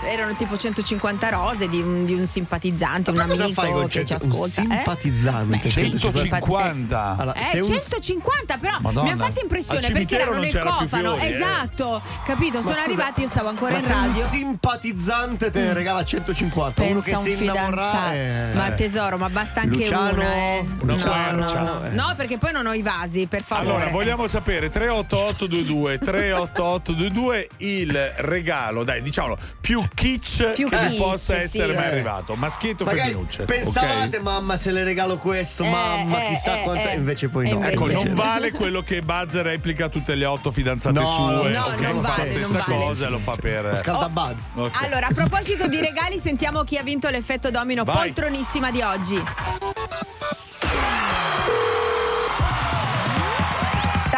Erano 0.10 0.36
tipo 0.36 0.58
150 0.58 1.30
rose 1.30 1.57
di 1.66 1.82
un, 1.82 2.06
di 2.06 2.14
un 2.14 2.28
simpatizzante, 2.28 3.10
un 3.10 3.16
Ma 3.18 3.26
cosa 3.26 3.44
amico 3.46 3.62
fai 3.62 3.72
con 3.72 3.88
che 3.88 4.06
ci 4.06 4.14
un 4.14 4.20
ascolta. 4.32 4.62
eh? 4.62 4.66
simpatizzante? 4.66 5.58
Beh, 5.58 5.70
sì, 5.72 5.98
150. 6.00 7.16
Allora, 7.18 7.40
Eh, 7.40 7.44
se 7.44 7.58
un- 7.60 7.66
150 7.66 8.58
però 8.58 8.78
Madonna. 8.80 9.14
mi 9.16 9.20
ha 9.22 9.26
fatto 9.26 9.40
impressione 9.42 9.90
perché 9.92 10.20
erano 10.20 10.40
nel 10.40 10.58
cofano 10.60 11.16
fiori, 11.16 11.32
eh. 11.32 11.36
esatto 11.36 12.02
capito 12.26 12.58
Ma 12.58 12.62
sono 12.62 12.74
scusa, 12.76 12.84
arrivati 12.86 13.22
io 13.22 13.28
stavo 13.28 13.50
ancora 13.50 13.72
ma 13.74 13.78
in 13.80 13.86
se 13.86 13.94
radio 13.94 14.22
un 14.24 14.28
simpatizzante 14.30 15.52
te 15.52 15.60
ne 15.62 15.74
regala 15.74 16.04
150, 16.04 16.84
uno 16.84 17.00
che 17.00 17.12
Pensa 17.12 17.24
si 17.24 17.32
un 17.34 17.42
innamora 17.44 18.14
eh, 18.14 18.50
Ma 18.54 18.72
tesoro, 18.72 19.18
ma 19.18 19.30
basta 19.30 19.62
anche 19.62 19.78
Luciano, 19.78 20.14
una, 20.14 20.34
eh. 20.36 20.66
una 20.82 20.96
no, 20.96 21.02
quercia, 21.02 21.60
no, 21.62 21.64
no. 21.80 21.86
eh. 21.86 21.90
No, 21.90 22.14
perché 22.16 22.38
poi 22.38 22.52
non 22.52 22.66
ho 22.68 22.74
i 22.74 22.82
vasi, 22.82 23.26
per 23.28 23.44
favore. 23.44 23.70
Allora, 23.70 23.90
vogliamo 23.90 24.28
sapere 24.28 24.70
38822 24.70 25.98
38822 26.00 27.50
il 27.58 28.12
regalo, 28.18 28.84
dai, 28.84 29.02
diciamo 29.02 29.38
più 29.60 29.84
kitsch 29.94 30.54
Più 30.54 30.70
che 30.70 30.78
kitsch, 30.78 30.98
possa 30.98 31.40
sì. 31.42 31.47
Essere 31.48 31.74
mai 31.74 31.86
Eh. 31.86 31.92
arrivato, 31.92 32.36
maschietto 32.36 32.84
o 32.84 32.86
Magari 32.86 33.10
femminucce. 33.12 33.44
pensavate, 33.46 34.18
ok? 34.18 34.24
mamma, 34.24 34.58
se 34.58 34.72
le 34.72 34.84
regalo 34.84 35.18
questo, 35.18 35.64
Eh, 35.64 35.70
mamma, 35.70 36.24
eh, 36.24 36.28
chissà 36.30 36.60
eh, 36.60 36.64
quanto. 36.64 36.88
eh. 36.88 36.94
Invece 36.94 37.30
poi 37.30 37.50
no. 37.50 37.56
invece- 37.56 37.74
Ecco, 37.74 37.88
non 37.92 38.14
vale 38.14 38.52
quello 38.52 38.82
che 38.82 39.02
Buzz 39.02 39.34
replica 39.36 39.90
tutte 39.90 40.16
le 40.16 40.26
otto 40.26 40.52
fidanzate 40.52 41.00
No, 41.00 41.10
sue. 41.42 41.50
no, 41.52 41.64
ok? 41.66 41.80
non 41.80 42.04
fa 42.04 42.16
vale, 42.16 42.32
la 42.32 42.38
stessa 42.48 42.64
vale. 42.68 42.80
cosa 42.84 43.06
e 43.06 43.10
lo 43.10 43.18
fa 43.20 43.36
per. 43.36 43.64
Lo 43.66 43.76
scaldabuzz. 43.76 44.44
Ok. 44.56 44.84
Allora, 44.84 45.08
a 45.08 45.14
proposito 45.14 45.68
di 45.68 45.80
regali, 45.80 46.20
sentiamo 46.20 46.64
chi 46.64 46.78
ha 46.78 46.84
vinto 46.84 47.10
l'effetto 47.10 47.50
domino 47.52 47.84
Vai. 47.84 47.96
poltronissima 48.14 48.72
di 48.72 48.82
oggi. 48.82 49.24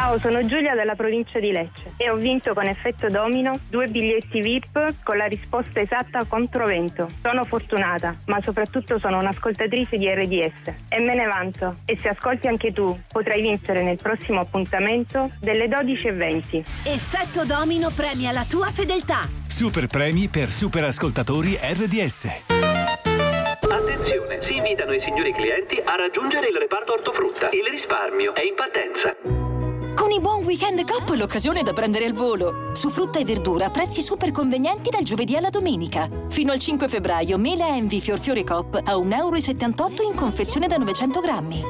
Ciao, 0.09 0.17
sono 0.17 0.43
Giulia 0.43 0.73
dalla 0.73 0.95
provincia 0.95 1.37
di 1.37 1.51
Lecce 1.51 1.93
e 1.95 2.09
ho 2.09 2.15
vinto 2.15 2.55
con 2.55 2.65
effetto 2.65 3.05
domino 3.09 3.59
due 3.69 3.85
biglietti 3.85 4.41
VIP 4.41 5.03
con 5.03 5.17
la 5.17 5.25
risposta 5.25 5.81
esatta 5.81 6.25
controvento. 6.25 7.07
Sono 7.21 7.45
fortunata, 7.45 8.17
ma 8.25 8.41
soprattutto 8.41 8.97
sono 8.97 9.19
un'ascoltatrice 9.19 9.97
di 9.97 10.09
RDS 10.09 10.73
e 10.89 10.99
me 10.99 11.13
ne 11.13 11.27
vanto. 11.27 11.75
E 11.85 11.95
se 11.95 12.09
ascolti 12.09 12.47
anche 12.47 12.73
tu, 12.73 12.99
potrai 13.07 13.43
vincere 13.43 13.83
nel 13.83 13.97
prossimo 14.01 14.39
appuntamento 14.39 15.29
delle 15.39 15.67
12.20. 15.67 16.57
Effetto 16.85 17.45
domino 17.45 17.91
premia 17.95 18.31
la 18.31 18.45
tua 18.49 18.71
fedeltà. 18.71 19.29
Super 19.47 19.85
premi 19.85 20.27
per 20.27 20.49
super 20.49 20.85
ascoltatori 20.85 21.55
RDS. 21.61 22.45
Attenzione, 23.69 24.41
si 24.41 24.55
invitano 24.55 24.93
i 24.93 24.99
signori 24.99 25.31
clienti 25.33 25.79
a 25.83 25.95
raggiungere 25.95 26.47
il 26.47 26.57
reparto 26.57 26.93
ortofrutta. 26.93 27.49
Il 27.51 27.67
risparmio 27.69 28.33
è 28.33 28.41
in 28.41 28.55
partenza. 28.55 29.48
Con 29.99 30.11
i 30.11 30.21
buon 30.21 30.45
weekend 30.45 30.89
Coop 30.89 31.09
l'occasione 31.09 31.61
da 31.61 31.73
prendere 31.73 32.05
al 32.05 32.13
volo. 32.13 32.71
Su 32.73 32.89
frutta 32.89 33.19
e 33.19 33.25
verdura 33.25 33.69
prezzi 33.69 34.01
super 34.01 34.31
convenienti 34.31 34.89
dal 34.89 35.03
giovedì 35.03 35.35
alla 35.35 35.49
domenica. 35.49 36.09
Fino 36.29 36.53
al 36.53 36.57
5 36.57 36.87
febbraio 36.87 37.37
mela 37.37 37.67
Envy 37.67 37.99
Fiorfiore 37.99 38.45
Coop 38.45 38.75
a 38.81 38.93
1,78 38.93 39.13
euro 39.17 40.03
in 40.09 40.15
confezione 40.15 40.67
da 40.67 40.77
900 40.77 41.19
grammi. 41.19 41.61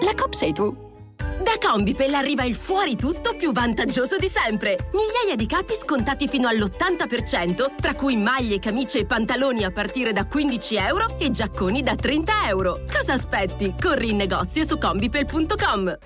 La 0.00 0.12
Coop 0.16 0.32
sei 0.32 0.52
tu. 0.52 0.76
Da 1.16 1.52
Combipel 1.60 2.12
arriva 2.14 2.42
il 2.42 2.56
fuori 2.56 2.96
tutto 2.96 3.36
più 3.36 3.52
vantaggioso 3.52 4.16
di 4.16 4.26
sempre. 4.26 4.88
Migliaia 4.92 5.36
di 5.36 5.46
capi 5.46 5.74
scontati 5.74 6.26
fino 6.26 6.48
all'80%, 6.48 7.76
tra 7.80 7.94
cui 7.94 8.16
maglie, 8.16 8.58
camicie 8.58 8.98
e 8.98 9.06
pantaloni 9.06 9.62
a 9.62 9.70
partire 9.70 10.12
da 10.12 10.24
15 10.24 10.74
euro 10.74 11.06
e 11.16 11.30
giacconi 11.30 11.84
da 11.84 11.94
30 11.94 12.32
euro. 12.48 12.80
Cosa 12.92 13.12
aspetti? 13.12 13.72
Corri 13.80 14.10
in 14.10 14.16
negozio 14.16 14.66
su 14.66 14.78
combipel.com. 14.78 15.98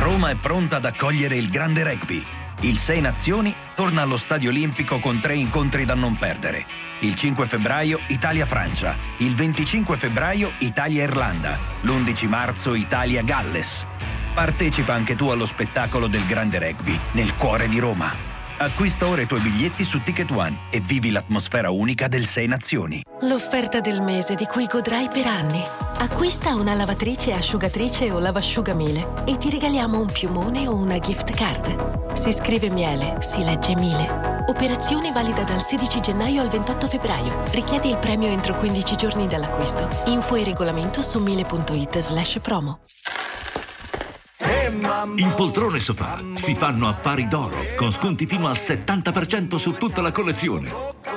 Roma 0.00 0.30
è 0.30 0.34
pronta 0.34 0.76
ad 0.76 0.86
accogliere 0.86 1.36
il 1.36 1.50
grande 1.50 1.84
rugby. 1.84 2.24
Il 2.60 2.78
6 2.78 3.02
Nazioni 3.02 3.54
torna 3.74 4.00
allo 4.00 4.16
Stadio 4.16 4.48
Olimpico 4.48 4.98
con 4.98 5.20
tre 5.20 5.34
incontri 5.34 5.84
da 5.84 5.94
non 5.94 6.16
perdere. 6.16 6.64
Il 7.00 7.14
5 7.14 7.46
febbraio 7.46 8.00
Italia-Francia, 8.06 8.96
il 9.18 9.34
25 9.34 9.98
febbraio 9.98 10.52
Italia-Irlanda, 10.60 11.58
l'11 11.82 12.28
marzo 12.28 12.74
Italia-Galles. 12.74 13.84
Partecipa 14.32 14.94
anche 14.94 15.16
tu 15.16 15.28
allo 15.28 15.44
spettacolo 15.44 16.06
del 16.06 16.24
grande 16.24 16.58
rugby 16.58 16.98
nel 17.12 17.34
cuore 17.34 17.68
di 17.68 17.78
Roma. 17.78 18.29
Acquista 18.62 19.08
ora 19.08 19.22
i 19.22 19.26
tuoi 19.26 19.40
biglietti 19.40 19.84
su 19.84 20.02
Ticket 20.02 20.30
One 20.32 20.54
e 20.68 20.80
vivi 20.80 21.10
l'atmosfera 21.10 21.70
unica 21.70 22.08
del 22.08 22.26
6 22.26 22.46
Nazioni. 22.46 23.02
L'offerta 23.22 23.80
del 23.80 24.02
mese 24.02 24.34
di 24.34 24.44
cui 24.44 24.66
godrai 24.66 25.08
per 25.08 25.26
anni. 25.28 25.62
Acquista 25.96 26.54
una 26.54 26.74
lavatrice, 26.74 27.32
asciugatrice 27.32 28.10
o 28.10 28.18
lavasciugamile 28.18 29.24
e 29.24 29.38
ti 29.38 29.48
regaliamo 29.48 29.98
un 29.98 30.12
piumone 30.12 30.68
o 30.68 30.74
una 30.74 30.98
gift 30.98 31.30
card. 31.30 32.12
Si 32.12 32.34
scrive 32.34 32.68
miele, 32.68 33.16
si 33.22 33.42
legge 33.42 33.74
mile. 33.76 34.44
Operazione 34.48 35.10
valida 35.10 35.42
dal 35.42 35.64
16 35.64 36.02
gennaio 36.02 36.42
al 36.42 36.50
28 36.50 36.86
febbraio. 36.86 37.44
Richiedi 37.52 37.88
il 37.88 37.96
premio 37.96 38.28
entro 38.28 38.54
15 38.58 38.94
giorni 38.94 39.26
dall'acquisto. 39.26 39.88
Info 40.08 40.34
e 40.34 40.44
regolamento 40.44 41.00
su 41.00 41.18
mile.it 41.18 41.98
slash 41.98 42.38
promo. 42.42 42.80
In 45.16 45.34
poltrone 45.36 45.80
sofà 45.80 46.18
si 46.34 46.54
fanno 46.54 46.88
affari 46.88 47.28
d'oro 47.28 47.58
con 47.76 47.92
sconti 47.92 48.24
fino 48.24 48.48
al 48.48 48.56
70% 48.56 49.56
su 49.56 49.72
tutta 49.72 50.00
la 50.00 50.12
collezione. 50.12 50.72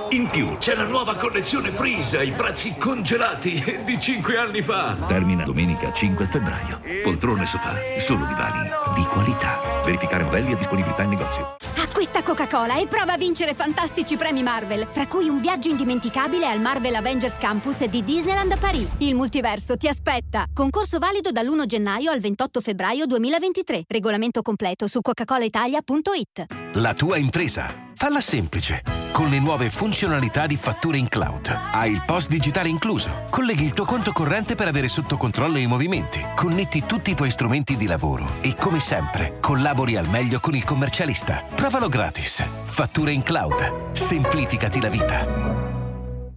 In 0.09 0.27
più 0.27 0.57
c'è 0.57 0.75
la 0.75 0.83
nuova 0.83 1.15
collezione 1.15 1.71
Freeze 1.71 2.17
ai 2.17 2.31
prezzi 2.31 2.75
congelati 2.77 3.63
di 3.85 3.99
5 3.99 4.37
anni 4.37 4.61
fa. 4.61 4.97
Termina 5.07 5.45
domenica 5.45 5.93
5 5.93 6.25
febbraio. 6.25 6.81
Poltrone 7.01 7.45
sofà, 7.45 7.73
solo 7.97 8.25
divani 8.25 8.69
di 8.93 9.03
qualità. 9.03 9.59
Verificare 9.85 10.25
modelli 10.25 10.51
e 10.51 10.57
disponibilità 10.57 11.03
in 11.03 11.09
negozio. 11.09 11.55
Acquista 11.93 12.23
Coca-Cola 12.23 12.79
e 12.79 12.87
prova 12.87 13.13
a 13.13 13.17
vincere 13.17 13.53
fantastici 13.53 14.17
premi 14.17 14.41
Marvel, 14.41 14.87
fra 14.89 15.05
cui 15.05 15.27
un 15.27 15.39
viaggio 15.39 15.69
indimenticabile 15.69 16.47
al 16.47 16.59
Marvel 16.59 16.95
Avengers 16.95 17.37
Campus 17.37 17.83
di 17.83 18.03
Disneyland 18.03 18.57
Paris. 18.57 18.87
Il 18.97 19.13
multiverso 19.13 19.77
ti 19.77 19.87
aspetta. 19.87 20.45
Concorso 20.51 20.97
valido 20.97 21.31
dall'1 21.31 21.67
gennaio 21.67 22.09
al 22.09 22.19
28 22.19 22.61
febbraio 22.61 23.05
2023. 23.05 23.83
Regolamento 23.87 24.41
completo 24.41 24.87
su 24.87 25.01
coca-colaitalia.it. 25.01 26.45
La 26.77 26.95
tua 26.95 27.17
impresa. 27.17 27.91
Falla 27.95 28.21
semplice. 28.21 28.81
Con 29.11 29.29
le 29.29 29.39
nuove 29.39 29.69
funzionalità 29.69 30.47
di 30.47 30.55
fatture 30.55 30.97
in 30.97 31.07
cloud. 31.07 31.47
Hai 31.71 31.91
il 31.91 32.03
post 32.05 32.27
digitale 32.27 32.67
incluso. 32.69 33.25
Colleghi 33.29 33.63
il 33.63 33.73
tuo 33.73 33.85
conto 33.85 34.11
corrente 34.11 34.55
per 34.55 34.67
avere 34.67 34.87
sotto 34.87 35.17
controllo 35.17 35.57
i 35.57 35.67
movimenti. 35.67 36.19
Connetti 36.35 36.85
tutti 36.85 37.11
i 37.11 37.15
tuoi 37.15 37.31
strumenti 37.31 37.77
di 37.77 37.85
lavoro. 37.85 38.27
E 38.41 38.55
come 38.55 38.79
sempre, 38.79 39.37
collabori 39.39 39.95
al 39.95 40.09
meglio 40.09 40.39
con 40.39 40.55
il 40.55 40.63
commercialista. 40.63 41.43
Provalo 41.53 41.87
gratis. 41.87 42.43
Fatture 42.65 43.11
in 43.11 43.23
cloud. 43.23 43.93
Semplificati 43.93 44.81
la 44.81 44.89
vita. 44.89 45.25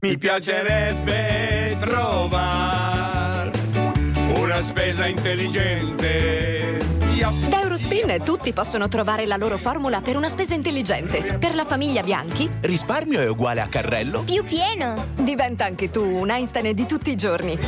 Mi 0.01 0.19
piacerebbe 0.19 1.77
trovare 1.81 3.51
una 4.35 4.61
spesa 4.61 5.07
intelligente. 5.07 6.86
Da 7.17 7.63
Eurospin 7.63 8.21
tutti 8.23 8.53
possono 8.53 8.89
trovare 8.89 9.25
la 9.25 9.39
loro 9.39 9.57
formula 9.57 10.03
per 10.03 10.17
una 10.17 10.29
spesa 10.29 10.53
intelligente. 10.53 11.39
Per 11.39 11.55
la 11.55 11.65
famiglia 11.65 12.03
Bianchi, 12.03 12.47
Risparmio 12.61 13.21
è 13.21 13.27
uguale 13.27 13.63
a 13.63 13.69
carrello? 13.69 14.21
più 14.25 14.45
pieno. 14.45 15.07
Diventa 15.15 15.65
anche 15.65 15.91
tu 15.91 16.05
un 16.05 16.29
Einstein 16.29 16.75
di 16.75 16.85
tutti 16.85 17.11
i 17.11 17.17
giorni. 17.17 17.59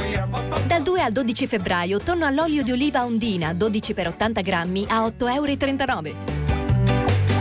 Dal 0.67 0.83
2 0.83 1.01
al 1.01 1.13
12 1.13 1.47
febbraio, 1.47 1.99
tonno 2.01 2.27
all'olio 2.27 2.63
di 2.63 2.73
oliva 2.73 3.07
Ondina, 3.07 3.55
12 3.55 3.95
per 3.95 4.09
80 4.09 4.43
grammi 4.43 4.85
a 4.87 5.07
8,39 5.07 6.15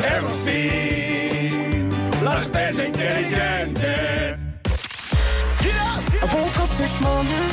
Eurospin, 0.02 1.94
la 2.22 2.38
spesa 2.38 2.84
intelligente. 2.84 4.46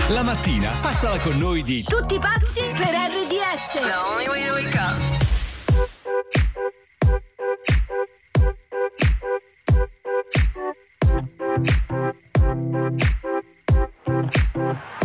La 0.08 0.22
mattina 0.22 0.70
passala 0.82 1.18
con 1.18 1.38
noi 1.38 1.62
di 1.62 1.82
Tutti 1.82 2.18
pazzi 2.18 2.60
per 2.74 2.88
RDS. 2.88 3.80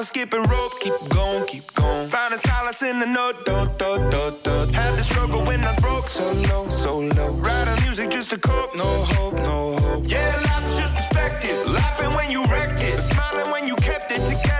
Is 0.00 0.08
skipping 0.08 0.42
rope, 0.44 0.80
keep 0.80 0.94
going, 1.10 1.46
keep 1.46 1.74
going. 1.74 2.08
Finding 2.08 2.38
solace 2.38 2.80
in 2.80 3.00
the 3.00 3.06
note, 3.06 3.44
do, 3.44 3.68
do, 3.76 3.98
do, 4.10 4.34
do. 4.42 4.72
Had 4.72 4.96
the 4.96 5.04
struggle 5.04 5.44
when 5.44 5.62
I 5.62 5.72
was 5.72 5.80
broke, 5.82 6.08
so 6.08 6.24
low, 6.48 6.70
so 6.70 7.00
low. 7.00 7.32
Writing 7.32 7.84
music 7.84 8.08
just 8.08 8.30
to 8.30 8.38
cope, 8.38 8.74
no 8.74 8.84
hope, 8.84 9.34
no 9.34 9.76
hope. 9.76 10.04
Yeah, 10.08 10.34
life 10.46 10.66
is 10.70 10.78
just 10.78 10.94
perspective. 10.94 11.68
Laughing 11.68 12.14
when 12.16 12.30
you 12.30 12.42
wrecked 12.44 12.80
it, 12.82 13.02
smiling 13.02 13.50
when 13.50 13.68
you 13.68 13.76
kept 13.76 14.10
it 14.10 14.24
together. 14.26 14.59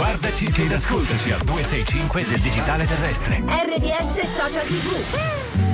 Guardaci 0.00 0.46
ed 0.46 0.72
ascoltaci 0.72 1.30
al 1.30 1.40
265 1.40 2.24
del 2.24 2.40
digitale 2.40 2.86
terrestre. 2.86 3.42
RDS 3.44 4.22
Social 4.22 4.66
TV. 4.66 5.69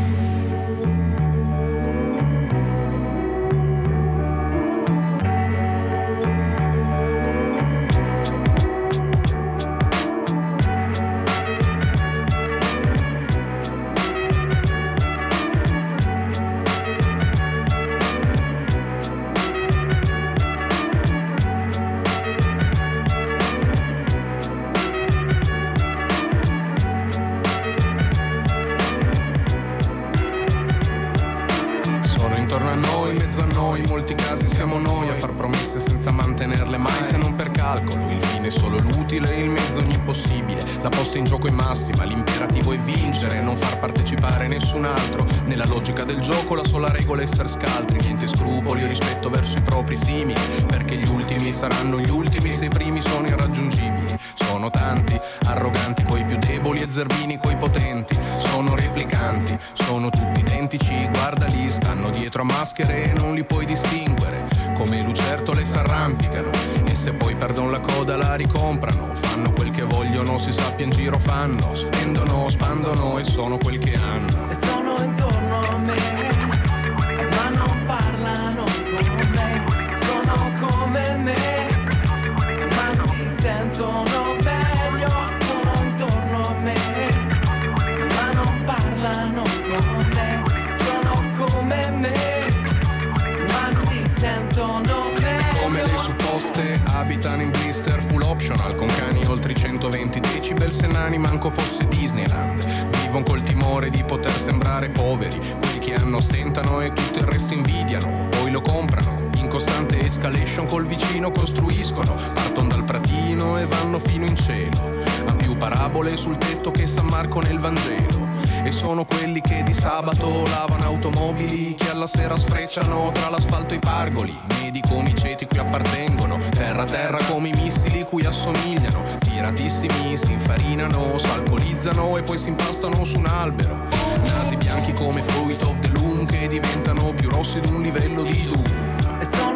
Lo 108.56 108.62
comprano. 108.62 109.28
In 109.36 109.48
costante 109.48 109.98
escalation 109.98 110.66
col 110.66 110.86
vicino 110.86 111.30
costruiscono, 111.30 112.14
partono 112.32 112.68
dal 112.68 112.84
pratino 112.84 113.58
e 113.58 113.66
vanno 113.66 113.98
fino 113.98 114.24
in 114.24 114.34
cielo. 114.34 114.94
Han 115.26 115.36
più 115.36 115.56
parabole 115.58 116.16
sul 116.16 116.38
tetto 116.38 116.70
che 116.70 116.86
San 116.86 117.06
Marco 117.06 117.40
nel 117.40 117.58
Vangelo. 117.58 118.24
E 118.64 118.72
sono 118.72 119.04
quelli 119.04 119.42
che 119.42 119.62
di 119.62 119.74
sabato 119.74 120.44
lavano 120.48 120.84
automobili, 120.84 121.74
che 121.74 121.90
alla 121.90 122.06
sera 122.06 122.36
sfrecciano 122.36 123.12
tra 123.12 123.28
l'asfalto 123.28 123.74
i 123.74 123.78
pargoli. 123.78 124.34
Medi 124.60 124.80
come 124.80 125.10
i 125.10 125.14
ceti 125.14 125.46
cui 125.46 125.58
appartengono, 125.58 126.38
terra 126.50 126.84
terra 126.84 127.18
come 127.28 127.48
i 127.48 127.52
missili 127.60 128.04
cui 128.04 128.24
assomigliano. 128.24 129.02
Tiratissimi 129.18 130.16
si 130.16 130.32
infarinano, 130.32 131.18
s'alcolizzano 131.18 132.16
e 132.16 132.22
poi 132.22 132.38
si 132.38 132.48
impastano 132.48 133.04
su 133.04 133.18
un 133.18 133.26
albero. 133.26 133.76
Nasi 134.24 134.56
bianchi 134.56 134.92
come 134.94 135.22
fruit 135.22 135.62
of 135.62 135.78
the 135.80 135.95
che 136.38 136.48
diventano 136.48 137.12
più 137.14 137.30
rossi 137.30 137.60
di 137.60 137.72
un 137.72 137.82
livello 137.82 138.22
di 138.22 138.44
Doom. 138.44 139.55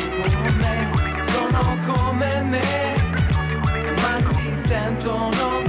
si 5.01 5.07
sentono 5.07 5.60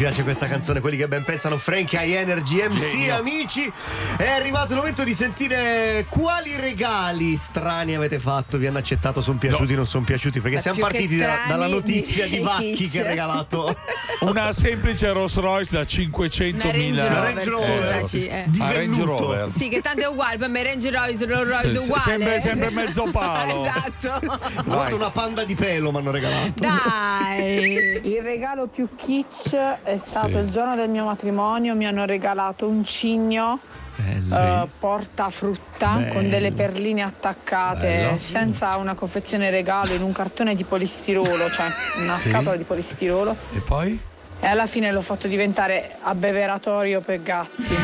piace 0.00 0.22
questa 0.22 0.46
canzone, 0.46 0.80
quelli 0.80 0.96
che 0.96 1.06
ben 1.08 1.24
pensano, 1.24 1.58
Frank 1.58 1.92
High 1.92 2.14
Energy 2.14 2.66
MC, 2.66 2.78
Genio. 2.90 3.16
amici. 3.16 3.70
È 4.16 4.26
arrivato 4.30 4.70
il 4.72 4.78
momento 4.78 5.04
di 5.04 5.12
sentire 5.12 6.06
quali 6.08 6.56
regali 6.56 7.36
strani 7.36 7.94
avete 7.94 8.18
fatto, 8.18 8.56
vi 8.56 8.66
hanno 8.66 8.78
accettato, 8.78 9.20
sono 9.20 9.36
piaciuti, 9.36 9.74
non 9.74 9.86
sono 9.86 10.02
piaciuti, 10.02 10.40
perché 10.40 10.56
Ma 10.56 10.62
siamo 10.62 10.78
partiti 10.78 11.18
da- 11.18 11.44
dalla 11.46 11.66
notizia 11.66 12.24
di, 12.24 12.30
di 12.30 12.38
Vacchi 12.38 12.88
che 12.88 13.00
ha 13.00 13.08
regalato 13.08 13.76
Una 14.20 14.54
semplice 14.54 15.12
Rolls 15.12 15.34
Royce 15.36 15.70
da 15.70 15.84
500 15.84 16.62
Una 16.66 16.72
Range 16.74 16.90
mila 16.90 17.30
Rover, 17.44 18.00
scusaci, 18.00 18.26
eh. 18.26 18.44
di 18.48 18.58
Ah, 18.62 18.72
Range. 18.72 19.02
Rover. 19.04 19.50
Sì, 19.54 19.68
che 19.68 19.82
tanto 19.82 20.00
è 20.00 20.06
uguale, 20.06 20.38
per 20.38 20.48
me 20.48 20.62
Range 20.62 20.90
Royce, 20.90 21.26
Rolls 21.26 21.46
Royce 21.48 21.68
Sì, 21.70 21.76
è 21.76 21.78
sì, 21.78 21.84
uguale. 21.84 22.02
sempre- 22.02 22.40
sempre 22.40 22.70
mezzo 22.70 23.04
palo. 23.12 23.66
esatto. 23.66 24.94
Una 24.94 25.10
panda 25.10 25.44
di 25.44 25.54
pelo 25.54 25.90
mi 25.92 25.98
hanno 25.98 26.10
regalato. 26.10 26.52
Dai. 26.56 28.00
Il 28.02 28.22
regalo 28.22 28.66
più 28.66 28.88
kitsch 28.96 29.54
è 29.90 29.96
stato 29.96 30.32
Sì. 30.32 30.38
il 30.38 30.50
giorno 30.50 30.74
del 30.76 30.88
mio 30.88 31.04
matrimonio, 31.04 31.74
mi 31.74 31.86
hanno 31.86 32.04
regalato 32.04 32.66
un 32.68 32.84
cigno 32.84 33.58
eh, 33.98 34.66
portafrutta 34.78 35.92
Bello. 35.96 36.12
con 36.14 36.28
delle 36.30 36.52
perline 36.52 37.02
attaccate 37.02 37.86
Bello. 37.86 38.18
senza 38.18 38.76
una 38.76 38.94
confezione 38.94 39.50
regalo 39.50 39.92
in 39.94 40.02
un 40.02 40.12
cartone 40.12 40.54
di 40.54 40.64
polistirolo, 40.64 41.50
cioè 41.50 41.66
una 42.02 42.16
Sì. 42.16 42.30
scatola 42.30 42.56
di 42.56 42.64
polistirolo 42.64 43.36
E 43.54 43.58
poi? 43.60 44.00
e 44.42 44.46
alla 44.46 44.66
fine 44.66 44.90
l'ho 44.90 45.02
fatto 45.02 45.28
diventare 45.28 45.96
abbeveratorio 46.02 47.00
per 47.02 47.22
gatti. 47.22 47.74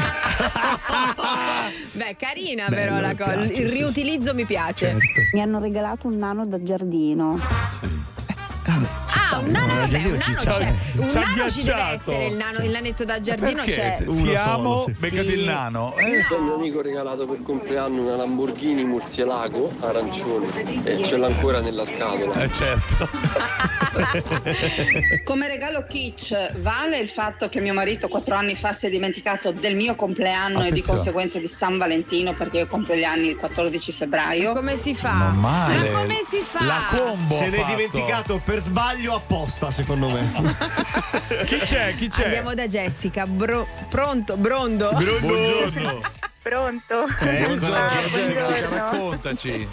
Beh, 1.92 2.16
carina 2.19 2.69
Bello, 2.69 2.81
però 2.97 3.01
la 3.01 3.14
cosa. 3.14 3.33
piace, 3.45 3.61
Il 3.62 3.69
sì. 3.71 3.75
riutilizzo 3.77 4.33
mi 4.35 4.45
piace. 4.47 4.87
Certo. 4.88 5.21
Mi 5.33 5.40
hanno 5.42 5.59
regalato 5.61 6.07
un 6.07 6.16
nano 6.16 6.47
da 6.47 6.62
giardino. 6.62 7.38
Ah, 9.29 9.39
un 9.39 9.51
nano, 9.51 9.75
vabbè, 9.75 10.05
un 10.05 10.19
nano 10.19 10.57
c'è. 10.57 10.75
Un 10.97 11.07
nano 11.12 11.51
ci 11.51 11.62
deve 11.65 11.83
essere, 11.83 12.27
il, 12.27 12.37
nano, 12.37 12.59
il 12.65 12.71
nanetto 12.71 13.05
da 13.05 13.21
giardino 13.21 13.65
Perché? 13.65 13.97
c'è. 13.99 14.05
Ti 14.05 14.35
amo, 14.35 14.85
sì. 14.87 14.93
beccati 15.01 15.33
il 15.33 15.45
nano. 15.45 15.95
Eh, 15.97 16.09
Il 16.19 16.27
mio 16.43 16.55
amico 16.55 16.79
ha 16.79 16.83
regalato 16.83 17.27
per 17.27 17.43
compleanno 17.43 18.03
una 18.03 18.17
Lamborghini 18.17 18.85
Murcielago 18.85 19.73
arancione 19.81 20.85
e 20.85 21.03
ce 21.05 21.17
l'ha 21.17 21.27
ancora 21.27 21.61
nella 21.61 21.85
scatola. 21.85 22.35
eh, 22.43 22.51
certo. 22.53 23.09
Come 25.25 25.49
regalo 25.49 25.85
kitsch 25.89 26.59
vale 26.61 26.99
il 26.99 27.09
fatto 27.09 27.49
che 27.49 27.61
mio 27.61 27.73
marito 27.75 28.09
quattro 28.09 28.35
anni 28.35 28.55
fa 28.55 28.73
si 28.73 28.87
è 28.87 28.91
dimenticato 28.91 29.53
del 29.53 29.75
mio 29.75 29.95
compleanno 29.97 30.59
e 30.61 30.62
di 30.65 30.69
Attenzione. 30.69 30.87
conseguenza 30.99 31.39
di 31.39 31.47
San 31.47 31.79
Valentino 31.79 32.35
perché 32.35 32.59
io 32.59 32.67
compio 32.67 32.95
gli 32.95 33.05
anni 33.05 33.29
il 33.29 33.37
14 33.37 33.93
febbraio. 33.93 34.53
Come 34.53 34.77
si 34.77 34.95
fa? 34.95 35.12
Ma 35.12 35.67
come 35.93 36.21
si 36.29 36.41
fa? 36.43 36.65
La 36.65 36.83
combo. 36.97 37.35
Se 37.35 37.51
fatto. 37.51 37.75
dimenticato 37.75 38.41
per 38.45 38.61
sbaglio 38.61 39.15
apposta, 39.16 39.70
secondo 39.70 40.09
me. 40.11 40.31
Chi 41.46 41.57
c'è? 41.59 41.94
Chi 41.96 42.09
c'è? 42.09 42.24
Andiamo 42.24 42.55
da 42.55 42.66
Jessica. 42.66 43.26
Bro- 43.26 43.66
pronto? 43.88 44.37
Brondo? 44.37 44.90
Buongiorno. 44.92 46.00
Pronto? 46.42 47.07
Eh, 47.20 47.24
c'è? 47.24 47.57
Jessica, 47.57 48.09
buongiorno. 48.09 48.76
Raccontaci. 48.76 49.68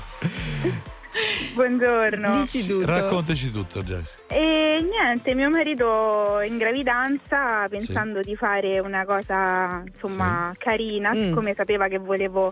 Buongiorno. 1.53 2.32
Dici 2.41 2.65
tutto. 2.65 2.86
Raccontaci 2.88 3.51
tutto, 3.51 3.84
Jessica. 3.84 4.21
E 4.34 4.84
niente, 4.89 5.36
mio 5.36 5.49
marito 5.51 6.39
in 6.41 6.58
gravidanza, 6.58 7.67
pensando 7.69 8.21
di 8.21 8.36
fare 8.36 8.79
una 8.79 9.06
cosa 9.06 9.84
insomma 9.86 10.51
carina, 10.58 11.12
Mm. 11.13 11.23
siccome 11.27 11.53
sapeva 11.53 11.88
che 11.88 11.99
volevo 11.99 12.51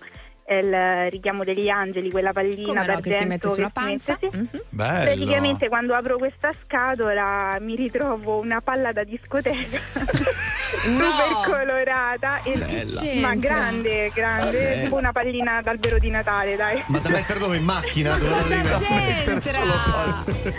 il 0.59 1.09
richiamo 1.09 1.43
degli 1.43 1.69
angeli, 1.69 2.09
quella 2.11 2.31
pallina 2.33 2.83
Come 2.83 2.93
no, 2.93 2.99
che 2.99 3.11
si 3.13 3.25
mette 3.25 3.49
sulla 3.49 3.69
panza? 3.69 4.17
mette, 4.19 4.37
sì. 4.37 4.37
Mhm. 4.37 4.61
Bello. 4.69 5.03
Praticamente 5.03 5.67
quando 5.67 5.93
apro 5.95 6.17
questa 6.17 6.51
scatola 6.63 7.57
mi 7.59 7.75
ritrovo 7.75 8.39
una 8.39 8.61
palla 8.61 8.91
da 8.91 9.03
discoteca 9.03 9.79
super 10.79 11.45
colorata 11.45 12.41
e 12.43 12.57
Bella. 12.57 13.27
ma 13.27 13.35
grande, 13.35 14.11
grande, 14.13 14.75
Eh. 14.79 14.83
tipo 14.83 14.95
una 14.95 15.11
pallina 15.11 15.61
d'albero 15.61 15.97
di 15.99 16.09
Natale, 16.09 16.55
dai. 16.55 16.83
Ma 16.87 16.99
da 16.99 17.09
mettere 17.09 17.39
dove? 17.39 17.57
In 17.57 17.63
macchina? 17.63 18.17
Dove 18.17 18.29
la 18.29 18.41
devi 18.43 18.61
Cosa 18.67 18.83
c'entra? 18.85 19.59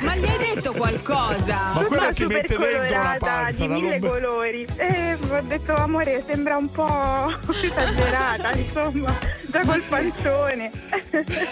Ma 0.01 0.15
gli 0.17 0.25
hai 0.27 0.39
detto 0.55 0.73
qualcosa? 0.73 1.71
Ma 1.75 1.81
quella 1.87 2.03
Tutta 2.09 2.13
si 2.13 2.23
super 2.23 2.37
mette 2.37 2.57
dentro 2.57 2.71
la 2.83 2.87
colorata 2.87 3.17
panza 3.27 3.63
di 3.67 3.69
mille 3.69 3.99
dall'ombra- 3.99 4.11
colori 4.11 4.67
e 4.77 5.19
ho 5.31 5.41
detto 5.43 5.75
amore 5.75 6.23
sembra 6.27 6.57
un 6.57 6.71
po' 6.71 7.33
esagerata 7.63 8.53
insomma 8.57 9.19
già 9.51 9.61
col 9.65 9.83
pancione. 9.83 10.71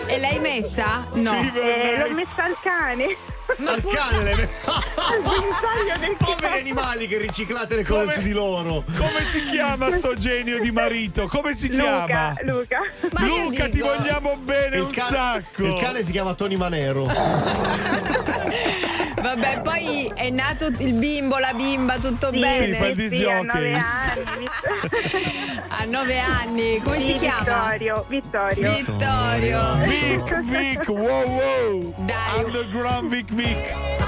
E 0.07 0.19
l'hai 0.19 0.39
messa? 0.39 1.07
No. 1.15 1.33
Eh, 1.55 1.97
l'ho 1.99 2.15
messa 2.15 2.45
al 2.45 2.57
cane. 2.63 3.17
Al 3.59 3.83
cane 3.83 4.35
messo. 4.37 4.71
Al 4.95 5.23
guinzaglio 5.23 5.99
del 5.99 6.17
Poveri 6.17 6.59
animali 6.61 7.07
che 7.09 7.19
riciclate 7.19 7.77
le 7.77 7.85
cose 7.85 8.01
Come- 8.03 8.15
su 8.15 8.21
di 8.23 8.33
loro. 8.33 8.85
Come 8.97 9.25
si 9.25 9.45
chiama 9.47 9.91
sto 9.93 10.15
genio 10.15 10.61
di 10.61 10.71
marito? 10.71 11.27
Come 11.27 11.55
si 11.55 11.69
chiama? 11.69 12.35
Luca, 12.43 12.79
Luca. 13.11 13.25
Luca, 13.27 13.69
ti 13.69 13.81
vogliamo 13.81 14.37
bene 14.37 14.77
Il 14.77 14.83
un 14.83 14.91
cane- 14.91 15.09
sacco. 15.11 15.65
Il 15.65 15.77
cane 15.81 16.03
si 16.05 16.13
chiama 16.13 16.35
Tony 16.35 16.57
Manero. 16.57 17.07
Vabbè, 19.21 19.61
poi 19.63 20.11
è 20.15 20.31
nato 20.31 20.67
il 20.67 20.95
bimbo, 20.95 21.37
la 21.39 21.53
bimba, 21.53 21.99
tutto 21.99 22.31
bene. 22.31 22.75
fa 22.77 22.87
il 22.87 22.97
Sì, 22.97 23.05
a 23.05 23.09
disjockey. 23.09 23.45
nove 23.45 23.75
anni. 23.75 24.49
A 25.73 25.85
nove 25.85 26.19
anni, 26.19 26.81
come 26.83 27.01
si 27.01 27.13
Sì, 27.13 27.19
chiama? 27.19 27.43
Vittorio, 27.45 28.05
Vittorio. 28.09 28.73
Vittorio. 28.75 29.75
Vic, 29.85 30.41
Vic, 30.41 30.89
wow, 30.89 31.25
wow. 31.29 31.95
Dai. 31.99 32.45
Underground 32.45 33.09
Vic, 33.11 33.33
Vic. 33.33 33.40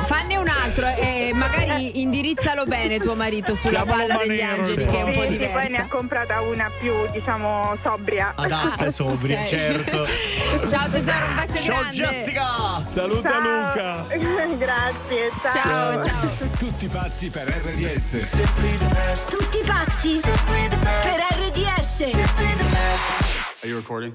Fanne 0.05 0.37
un 0.37 0.49
altro 0.49 0.87
e 0.89 1.31
magari 1.33 2.01
indirizzalo 2.03 2.65
bene 2.65 2.99
tuo 2.99 3.15
marito 3.15 3.55
sulla 3.55 3.83
Chiamalo 3.83 4.07
palla 4.07 4.25
degli 4.27 4.41
Manero, 4.41 4.61
angeli 4.63 4.85
che 4.85 4.99
è 4.99 5.03
un 5.03 5.13
po' 5.13 5.21
Sì, 5.21 5.27
sì, 5.31 5.37
poi 5.37 5.39
ne 5.39 5.47
ha 5.47 5.49
diversa. 5.59 5.87
comprata 5.89 6.41
una 6.41 6.71
più, 6.79 6.93
diciamo, 7.13 7.77
sobria. 7.83 8.33
Adatta 8.37 8.87
e 8.87 8.91
sobria, 8.93 9.41
ok. 9.41 9.49
certo. 9.49 10.07
Ciao 10.69 10.89
tesoro, 10.91 11.25
un 11.27 11.35
bacio 11.35 11.63
Ciao 11.63 11.81
grande. 11.81 11.97
Jessica! 11.97 12.85
Saluta 12.87 13.31
Ciao. 13.31 13.41
Luca. 13.41 14.07
Grazie, 14.59 15.31
ciao. 15.41 15.51
Ciao, 15.53 16.03
ciao. 16.03 16.29
Tutti 16.59 16.87
pazzi 16.89 17.31
per 17.31 17.47
RDS. 17.49 19.29
Tutti 19.31 19.59
pazzi 19.65 20.21
per 20.21 21.25
RDS. 21.31 22.01
Are 23.61 23.69
you 23.69 23.77
recording? 23.77 24.15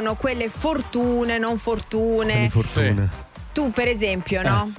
sono 0.00 0.14
quelle 0.14 0.48
fortune, 0.48 1.36
non 1.36 1.58
fortune. 1.58 2.48
fortuna. 2.48 3.08
Tu 3.52 3.70
per 3.70 3.86
esempio, 3.86 4.42
no? 4.42 4.72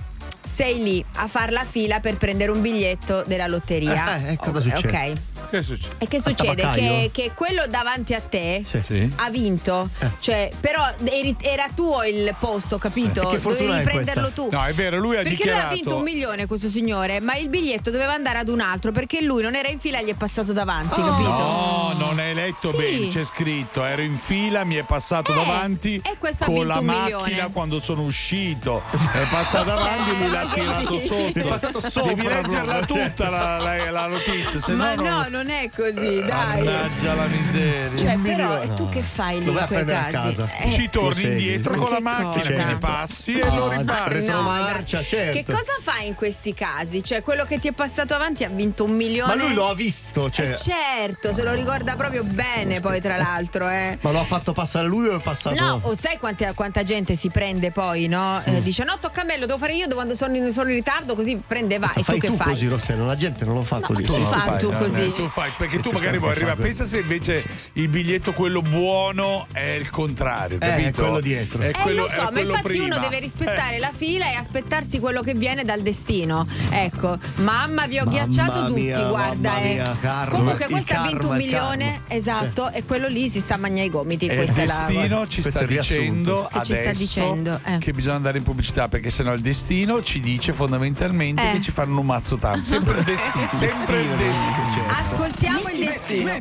Sei 0.44 0.82
lì 0.82 1.06
a 1.16 1.28
far 1.28 1.52
la 1.52 1.64
fila 1.64 2.00
per 2.00 2.18
prendere 2.18 2.50
un 2.50 2.60
biglietto 2.60 3.24
della 3.28 3.46
lotteria. 3.46 4.18
Eh, 4.18 4.32
eh, 4.32 4.38
cosa 4.38 4.60
succede? 4.60 5.12
Ok. 5.12 5.31
Che 5.52 5.64
succede? 5.64 5.96
E 5.98 6.08
che 6.08 6.22
succede? 6.22 6.72
Che, 6.74 7.10
che 7.12 7.32
quello 7.36 7.66
davanti 7.68 8.14
a 8.14 8.22
te 8.22 8.62
Sì. 8.66 8.82
Sì. 8.82 9.12
ha 9.18 9.30
vinto. 9.30 9.90
Cioè, 10.20 10.50
però 10.60 10.82
eri- 11.04 11.36
era 11.42 11.68
tuo 11.76 12.04
il 12.04 12.34
posto, 12.40 12.78
capito? 12.78 13.30
Eh, 13.30 13.38
Dovevi 13.40 13.66
è 13.80 13.84
prenderlo 13.84 14.32
questa? 14.32 14.42
tu. 14.44 14.48
No, 14.50 14.64
è 14.64 14.74
vero, 14.74 14.98
lui 14.98 15.18
ha 15.18 15.24
Perché 15.24 15.44
lui 15.44 15.52
ha 15.52 15.54
dichiarato. 15.68 15.74
vinto 15.76 15.96
un 15.98 16.04
milione 16.04 16.46
questo 16.48 16.70
signore, 16.70 17.20
ma 17.20 17.36
il 17.36 17.50
biglietto 17.50 17.92
doveva 17.92 18.14
andare 18.14 18.38
ad 18.40 18.48
un 18.48 18.62
altro 18.62 18.92
perché 18.94 19.22
lui 19.22 19.42
non 19.44 19.54
era 19.56 19.68
in 19.68 19.80
fila 19.80 20.00
e 20.00 20.06
gli 20.06 20.10
è 20.10 20.14
passato 20.16 20.54
davanti, 20.54 20.96
capito? 21.02 21.30
No, 21.30 21.94
non 21.98 22.18
hai 22.20 22.34
letto 22.34 22.70
Sì. 22.72 22.78
bene, 22.78 23.08
c'è 23.08 23.24
scritto, 23.26 23.84
ero 23.84 24.02
in 24.02 24.18
fila, 24.18 24.64
mi 24.64 24.76
è 24.76 24.84
passato 24.84 25.32
Eh, 25.34 25.36
davanti 25.36 25.96
e 26.04 26.18
con 26.18 26.30
vinto 26.54 26.64
la 26.64 26.80
un 26.80 26.86
macchina 26.86 27.24
milione. 27.26 27.52
quando 27.52 27.80
sono 27.82 28.04
uscito. 28.04 28.84
È 29.12 29.28
passato 29.30 29.66
davanti 29.66 30.12
e 30.12 30.14
lui 30.14 30.30
l'ha 30.30 30.44
Eh, 30.44 30.54
tirato 30.54 31.00
sotto. 31.00 31.40
È 31.40 31.44
passato 31.44 31.82
sopra 31.90 32.14
Devi 32.14 32.26
leggerla 32.28 32.86
tutta 32.86 33.30
la, 33.30 33.58
la- 33.58 33.92
la 33.92 34.08
notizia, 34.08 34.60
se 34.62 34.72
Ma 34.74 34.94
no, 34.96 35.04
no, 35.04 35.26
non... 35.30 35.41
non 35.42 35.50
è 35.50 35.70
così, 35.76 36.22
dai. 36.24 36.64
Mannaggia 36.64 37.14
la 37.16 37.26
miseria. 37.26 37.98
Cioè, 37.98 38.14
Un 38.14 38.22
però, 38.22 38.48
milione. 38.50 38.64
e 38.66 38.74
tu 38.76 38.90
che 38.90 39.02
fai 39.02 39.44
lì 39.44 39.50
in 39.50 39.58
a 39.58 39.66
quei 39.66 39.86
casi? 39.86 40.12
casa. 40.12 40.50
Eh, 40.60 40.72
Ci 40.72 40.90
torni 40.90 41.24
indietro 41.24 41.76
con 41.76 41.90
la 41.90 41.96
che 41.98 42.02
macchina, 42.02 42.56
cosa? 42.56 42.66
ne 42.66 42.78
passi 42.78 43.40
e 43.40 43.46
lo 43.56 43.70
ripassi. 43.70 44.14
retromarcia, 44.14 45.04
certo. 45.04 45.38
Che 45.38 45.46
cosa 45.46 45.78
fai 45.82 46.08
in 46.08 46.16
questi 46.16 46.54
casi? 46.54 47.04
Cioè, 47.04 47.22
quello 47.24 47.46
che 47.46 47.60
ti 47.60 47.68
è 47.68 47.72
passato 47.72 48.14
avanti 48.14 48.44
ha 48.44 48.50
vinto 48.50 48.84
un 48.84 48.92
milione. 48.92 49.36
Ma 49.36 49.44
lui 49.44 49.54
lo 49.54 49.68
ha 49.68 49.74
visto, 49.74 50.30
cioè. 50.30 50.52
Eh, 50.52 50.58
certo, 50.58 51.34
se 51.34 51.44
lo 51.44 51.54
ricorda 51.54 51.96
proprio 51.96 52.24
bene, 52.24 52.80
poi 52.80 53.02
tra 53.02 53.18
l'altro, 53.18 53.68
eh. 53.70 53.98
Ma 54.02 54.12
lo 54.12 54.20
ha 54.20 54.24
fatto 54.26 54.54
passare 54.54 54.88
lui 54.88 55.08
o 55.08 55.18
è 55.18 55.22
passato? 55.22 55.60
No, 55.60 55.80
o 55.84 55.96
sai 55.96 56.18
quante- 56.20 56.52
quanta 56.54 56.84
gente 56.84 57.16
si 57.16 57.30
prende 57.30 57.72
poi, 57.72 58.08
no? 58.08 58.42
Mm. 58.48 58.56
Eh, 58.56 58.62
dice 58.62 58.84
no, 58.84 58.98
tocca 59.00 59.22
a 59.22 59.24
me, 59.24 59.38
lo 59.38 59.46
devo 59.46 59.58
fare 59.58 59.74
io 59.74 59.88
quando 59.92 60.16
sono 60.16 60.36
in, 60.36 60.52
sono 60.52 60.70
in 60.70 60.76
ritardo, 60.76 61.16
così 61.16 61.42
prende 61.46 61.76
e 61.76 61.80
va. 61.80 61.90
E 61.92 61.94
tu 61.96 62.04
fai 62.04 62.20
che 62.20 62.28
tu 62.28 62.36
fai? 62.36 62.48
così, 62.50 62.68
Rossella, 62.68 63.06
la 63.06 63.18
gente 63.18 63.46
non 63.46 63.56
lo 63.56 63.64
fa 63.64 63.80
così. 63.80 64.04
chi 64.04 64.12
Sì. 64.12 64.20
fa 64.22 64.56
tu 64.58 64.72
No, 64.72 64.78
così? 64.78 65.06
no, 65.08 65.14
tu 65.14 65.28
fai 65.32 65.52
perché 65.58 65.80
tu 65.80 65.90
Sì, 65.90 65.96
magari 65.96 66.18
vuoi 66.18 66.32
arrivare. 66.32 66.62
Pensa 66.62 66.86
se 66.86 67.00
invece 67.00 67.44
il 67.74 67.88
biglietto 67.88 68.34
quello 68.34 68.62
buono 68.62 69.48
è 69.52 69.60
il 69.80 69.90
contrario, 69.90 70.58
Eh, 70.58 70.68
capito? 70.68 70.88
è 70.88 70.92
quello 70.94 71.20
dietro. 71.20 71.62
È 71.62 71.68
Eh, 71.70 71.72
quello, 71.72 72.02
lo 72.02 72.06
è 72.08 72.10
so, 72.14 72.22
ma 72.24 72.30
quello 72.32 72.50
infatti 72.50 72.68
prima. 72.68 72.86
uno 72.86 73.00
deve 73.00 73.20
rispettare 73.20 73.76
Eh. 73.76 73.80
la 73.80 73.92
fila 73.96 74.26
e 74.32 74.36
aspettarsi 74.36 75.00
quello 75.00 75.22
che 75.22 75.34
viene 75.34 75.64
dal 75.64 75.82
destino. 75.82 76.46
Ecco, 76.70 77.18
mamma, 77.38 77.88
vi 77.88 77.98
ho 78.00 78.06
Mamma 78.06 78.18
ghiacciato 78.18 78.66
tutti, 78.68 78.82
mia, 78.82 79.08
guarda. 79.08 79.50
mamma 79.52 79.62
eh. 79.64 79.74
mia, 79.74 79.98
karma, 80.00 80.38
Comunque, 80.38 80.66
questo 80.68 80.94
ha 80.94 81.08
vinto 81.08 81.30
un 81.30 81.38
milione 81.38 82.02
esatto, 82.08 82.70
e 82.72 82.84
quello 82.84 83.08
lì 83.08 83.30
si 83.30 83.40
sta 83.40 83.56
a 83.56 83.58
mangiare 83.58 83.88
i 83.88 83.90
gomiti. 83.90 84.28
E 84.28 84.34
il 84.34 84.52
è 84.54 84.66
la- 84.66 84.86
destino 84.88 85.28
ci 85.28 85.42
sta 85.44 85.64
dicendo 85.64 86.48
Che 86.52 86.60
ci 86.66 86.74
sta 86.74 86.80
adesso 86.90 87.00
dicendo, 87.04 87.60
eh. 87.64 87.78
che 87.78 87.92
bisogna 87.92 88.16
andare 88.16 88.38
in 88.38 88.44
pubblicità 88.44 88.88
perché 88.88 89.10
sennò 89.10 89.34
il 89.34 89.42
destino 89.42 90.02
ci 90.04 90.20
dice 90.20 90.52
fondamentalmente 90.54 91.50
Eh. 91.50 91.52
che 91.54 91.62
ci 91.62 91.72
fanno 91.72 92.00
un 92.00 92.06
mazzo 92.06 92.36
tanto. 92.38 92.68
Sempre 92.68 92.98
il 92.98 93.04
destino, 93.04 93.48
sempre 93.54 94.02
il 94.02 94.10
destino. 94.10 94.86
Ascoltiamo 95.22 95.70
il 95.70 95.86
destino. 95.86 96.34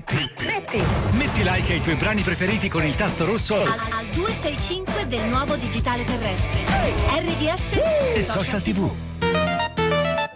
Metti 1.12 1.43
like 1.43 1.72
ai 1.74 1.83
tuoi 1.83 1.97
brani 1.97 2.22
preferiti 2.22 2.70
con 2.70 2.83
il 2.83 2.95
tasto 2.95 3.26
rosso 3.26 3.57
Al, 3.57 3.66
al 3.66 4.07
265 4.14 5.07
del 5.07 5.24
nuovo 5.24 5.55
digitale 5.57 6.03
terrestre. 6.05 6.64
RDS 6.64 7.72
e 8.14 8.24
social 8.24 8.62
tv. 8.62 9.10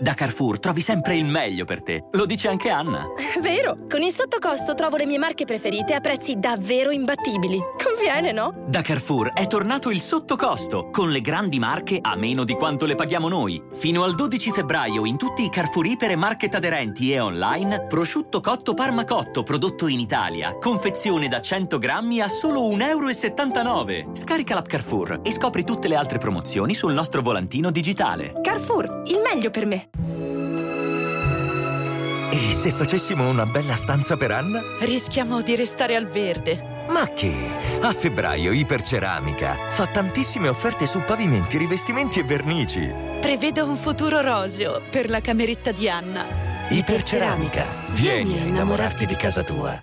Da 0.04 0.12
Carrefour 0.12 0.58
trovi 0.58 0.82
sempre 0.82 1.16
il 1.16 1.24
meglio 1.24 1.64
per 1.64 1.82
te. 1.82 2.04
Lo 2.10 2.26
dice 2.26 2.48
anche 2.48 2.68
Anna. 2.68 3.06
Vero, 3.40 3.86
con 3.88 4.02
il 4.02 4.12
sottocosto 4.12 4.74
trovo 4.74 4.96
le 4.96 5.06
mie 5.06 5.16
marche 5.16 5.46
preferite 5.46 5.94
a 5.94 6.00
prezzi 6.00 6.38
davvero 6.38 6.90
imbattibili. 6.90 7.58
Conviene, 7.82 8.30
no? 8.30 8.66
Da 8.68 8.82
Carrefour 8.82 9.32
è 9.32 9.46
tornato 9.46 9.90
il 9.90 10.02
sottocosto, 10.02 10.90
con 10.90 11.10
le 11.10 11.22
grandi 11.22 11.58
marche 11.58 12.00
a 12.02 12.16
meno 12.16 12.44
di 12.44 12.52
quanto 12.52 12.84
le 12.84 12.96
paghiamo 12.96 13.30
noi. 13.30 13.58
Fino 13.76 14.02
al 14.02 14.14
12 14.14 14.50
febbraio 14.50 15.06
in 15.06 15.16
tutti 15.16 15.42
i 15.42 15.48
Carrefour 15.48 15.86
Iper 15.86 16.10
e 16.10 16.16
market 16.16 16.54
aderenti 16.54 17.10
e 17.10 17.20
online, 17.20 17.86
prosciutto 17.86 18.40
cotto 18.40 18.74
Parma 18.74 19.04
Cotto 19.04 19.42
prodotto 19.42 19.86
in 19.86 20.00
Italia, 20.00 20.58
confezione 20.58 21.28
da 21.28 21.40
100 21.40 21.78
grammi 21.78 22.20
a 22.20 22.28
solo 22.28 22.60
1,79 22.60 23.90
euro. 23.94 24.12
Scarica 24.12 24.52
l'app 24.52 24.66
Carrefour 24.66 25.20
e 25.22 25.32
scopri 25.32 25.64
tutte 25.64 25.88
le 25.88 25.96
altre 25.96 26.18
promozioni 26.18 26.74
sul 26.74 26.92
nostro 26.92 27.22
volantino 27.22 27.70
digitale. 27.70 28.34
Carrefour, 28.42 29.00
il 29.06 29.22
meglio 29.24 29.48
per 29.48 29.64
me. 29.64 29.88
E 32.30 32.52
se 32.52 32.72
facessimo 32.72 33.28
una 33.28 33.46
bella 33.46 33.76
stanza 33.76 34.16
per 34.16 34.32
Anna? 34.32 34.60
Rischiamo 34.80 35.40
di 35.42 35.54
restare 35.54 35.94
al 35.94 36.06
verde. 36.06 36.86
Ma 36.88 37.08
che? 37.08 37.32
A 37.80 37.92
febbraio 37.92 38.52
Iperceramica 38.52 39.56
fa 39.70 39.86
tantissime 39.86 40.48
offerte 40.48 40.86
su 40.86 41.00
pavimenti, 41.00 41.56
rivestimenti 41.56 42.18
e 42.18 42.24
vernici. 42.24 42.92
Prevedo 43.20 43.66
un 43.66 43.76
futuro 43.76 44.20
roseo 44.20 44.82
per 44.90 45.08
la 45.08 45.20
cameretta 45.20 45.72
di 45.72 45.88
Anna. 45.88 46.26
Iperceramica. 46.68 47.64
Vieni 47.90 48.40
a 48.40 48.44
innamorarti 48.44 49.06
di 49.06 49.16
casa 49.16 49.42
tua. 49.42 49.82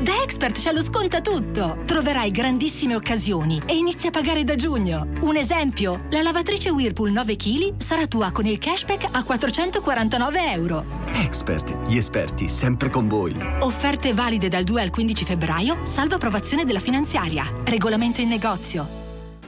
Da 0.00 0.22
Expert 0.22 0.58
c'è 0.58 0.72
lo 0.72 0.80
sconta 0.80 1.20
tutto. 1.20 1.82
Troverai 1.84 2.30
grandissime 2.30 2.94
occasioni 2.94 3.60
e 3.66 3.76
inizi 3.76 4.06
a 4.06 4.10
pagare 4.10 4.44
da 4.44 4.54
giugno. 4.54 5.08
Un 5.20 5.36
esempio, 5.36 6.06
la 6.08 6.22
lavatrice 6.22 6.70
Whirlpool 6.70 7.12
9 7.12 7.36
kg 7.36 7.74
sarà 7.76 8.06
tua 8.06 8.30
con 8.30 8.46
il 8.46 8.58
cashback 8.58 9.08
a 9.10 9.22
449 9.22 10.52
euro. 10.52 10.84
Expert, 11.12 11.76
gli 11.86 11.98
esperti 11.98 12.48
sempre 12.48 12.88
con 12.88 13.08
voi. 13.08 13.36
Offerte 13.60 14.14
valide 14.14 14.48
dal 14.48 14.64
2 14.64 14.80
al 14.80 14.90
15 14.90 15.24
febbraio, 15.26 15.80
salvo 15.82 16.14
approvazione 16.14 16.64
della 16.64 16.80
finanziaria. 16.80 17.44
Regolamento 17.64 18.22
in 18.22 18.28
negozio. 18.28 18.99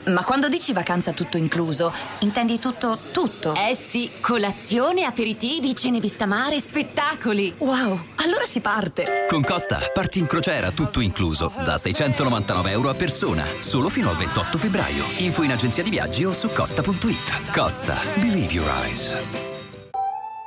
Ma 0.04 0.24
quando 0.24 0.48
dici 0.48 0.72
vacanza 0.72 1.12
tutto 1.12 1.36
incluso, 1.36 1.92
intendi 2.20 2.58
tutto, 2.58 2.98
tutto? 3.12 3.54
Eh 3.54 3.76
sì, 3.76 4.10
colazione, 4.20 5.04
aperitivi, 5.04 5.76
cene 5.76 6.00
vista 6.00 6.26
mare, 6.26 6.58
spettacoli. 6.58 7.54
Wow, 7.58 8.06
allora 8.16 8.44
si 8.44 8.60
parte! 8.60 9.26
Con 9.28 9.44
Costa 9.44 9.78
parti 9.92 10.18
in 10.18 10.26
crociera 10.26 10.72
tutto 10.72 10.98
incluso 11.00 11.52
da 11.54 11.78
699 11.78 12.70
euro 12.70 12.90
a 12.90 12.94
persona, 12.94 13.44
solo 13.60 13.88
fino 13.88 14.10
al 14.10 14.16
28 14.16 14.58
febbraio. 14.58 15.04
Info 15.18 15.44
in 15.44 15.52
agenzia 15.52 15.84
di 15.84 15.90
viaggi 15.90 16.24
o 16.24 16.32
su 16.32 16.48
costa.it. 16.48 17.52
Costa, 17.52 17.96
believe 18.16 18.52
your 18.52 18.68
eyes. 18.68 19.14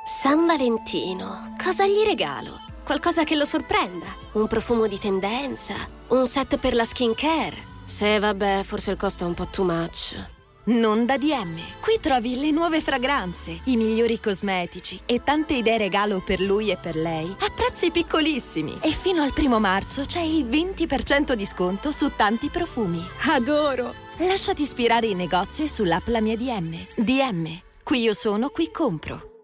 San 0.04 0.44
Valentino, 0.46 1.54
cosa 1.62 1.86
gli 1.86 2.04
regalo? 2.04 2.60
Qualcosa 2.84 3.24
che 3.24 3.34
lo 3.34 3.46
sorprenda? 3.46 4.06
Un 4.32 4.46
profumo 4.46 4.86
di 4.86 4.98
tendenza? 4.98 5.74
Un 6.08 6.26
set 6.26 6.58
per 6.58 6.74
la 6.74 6.84
skincare? 6.84 7.74
Se 7.86 8.18
vabbè, 8.18 8.64
forse 8.64 8.90
il 8.90 8.96
costo 8.96 9.22
è 9.22 9.28
un 9.28 9.34
po' 9.34 9.46
too 9.46 9.64
much. 9.64 10.16
Non 10.64 11.06
da 11.06 11.16
DM. 11.16 11.56
Qui 11.80 11.98
trovi 12.00 12.36
le 12.36 12.50
nuove 12.50 12.80
fragranze, 12.80 13.60
i 13.66 13.76
migliori 13.76 14.18
cosmetici 14.18 15.00
e 15.06 15.22
tante 15.22 15.54
idee 15.54 15.78
regalo 15.78 16.20
per 16.20 16.40
lui 16.40 16.70
e 16.70 16.76
per 16.76 16.96
lei 16.96 17.32
a 17.38 17.50
prezzi 17.54 17.92
piccolissimi. 17.92 18.78
E 18.80 18.90
fino 18.90 19.22
al 19.22 19.32
primo 19.32 19.60
marzo 19.60 20.04
c'è 20.04 20.20
il 20.20 20.46
20% 20.46 21.34
di 21.34 21.46
sconto 21.46 21.92
su 21.92 22.10
tanti 22.16 22.48
profumi. 22.48 23.06
Adoro! 23.28 23.94
Lasciati 24.16 24.62
ispirare 24.62 25.06
in 25.06 25.18
negozio 25.18 25.64
e 25.64 25.68
sull'app 25.68 26.08
La 26.08 26.20
mia 26.20 26.36
DM. 26.36 26.86
DM. 26.96 27.46
Qui 27.84 28.00
io 28.00 28.14
sono, 28.14 28.48
qui 28.48 28.72
compro. 28.72 29.38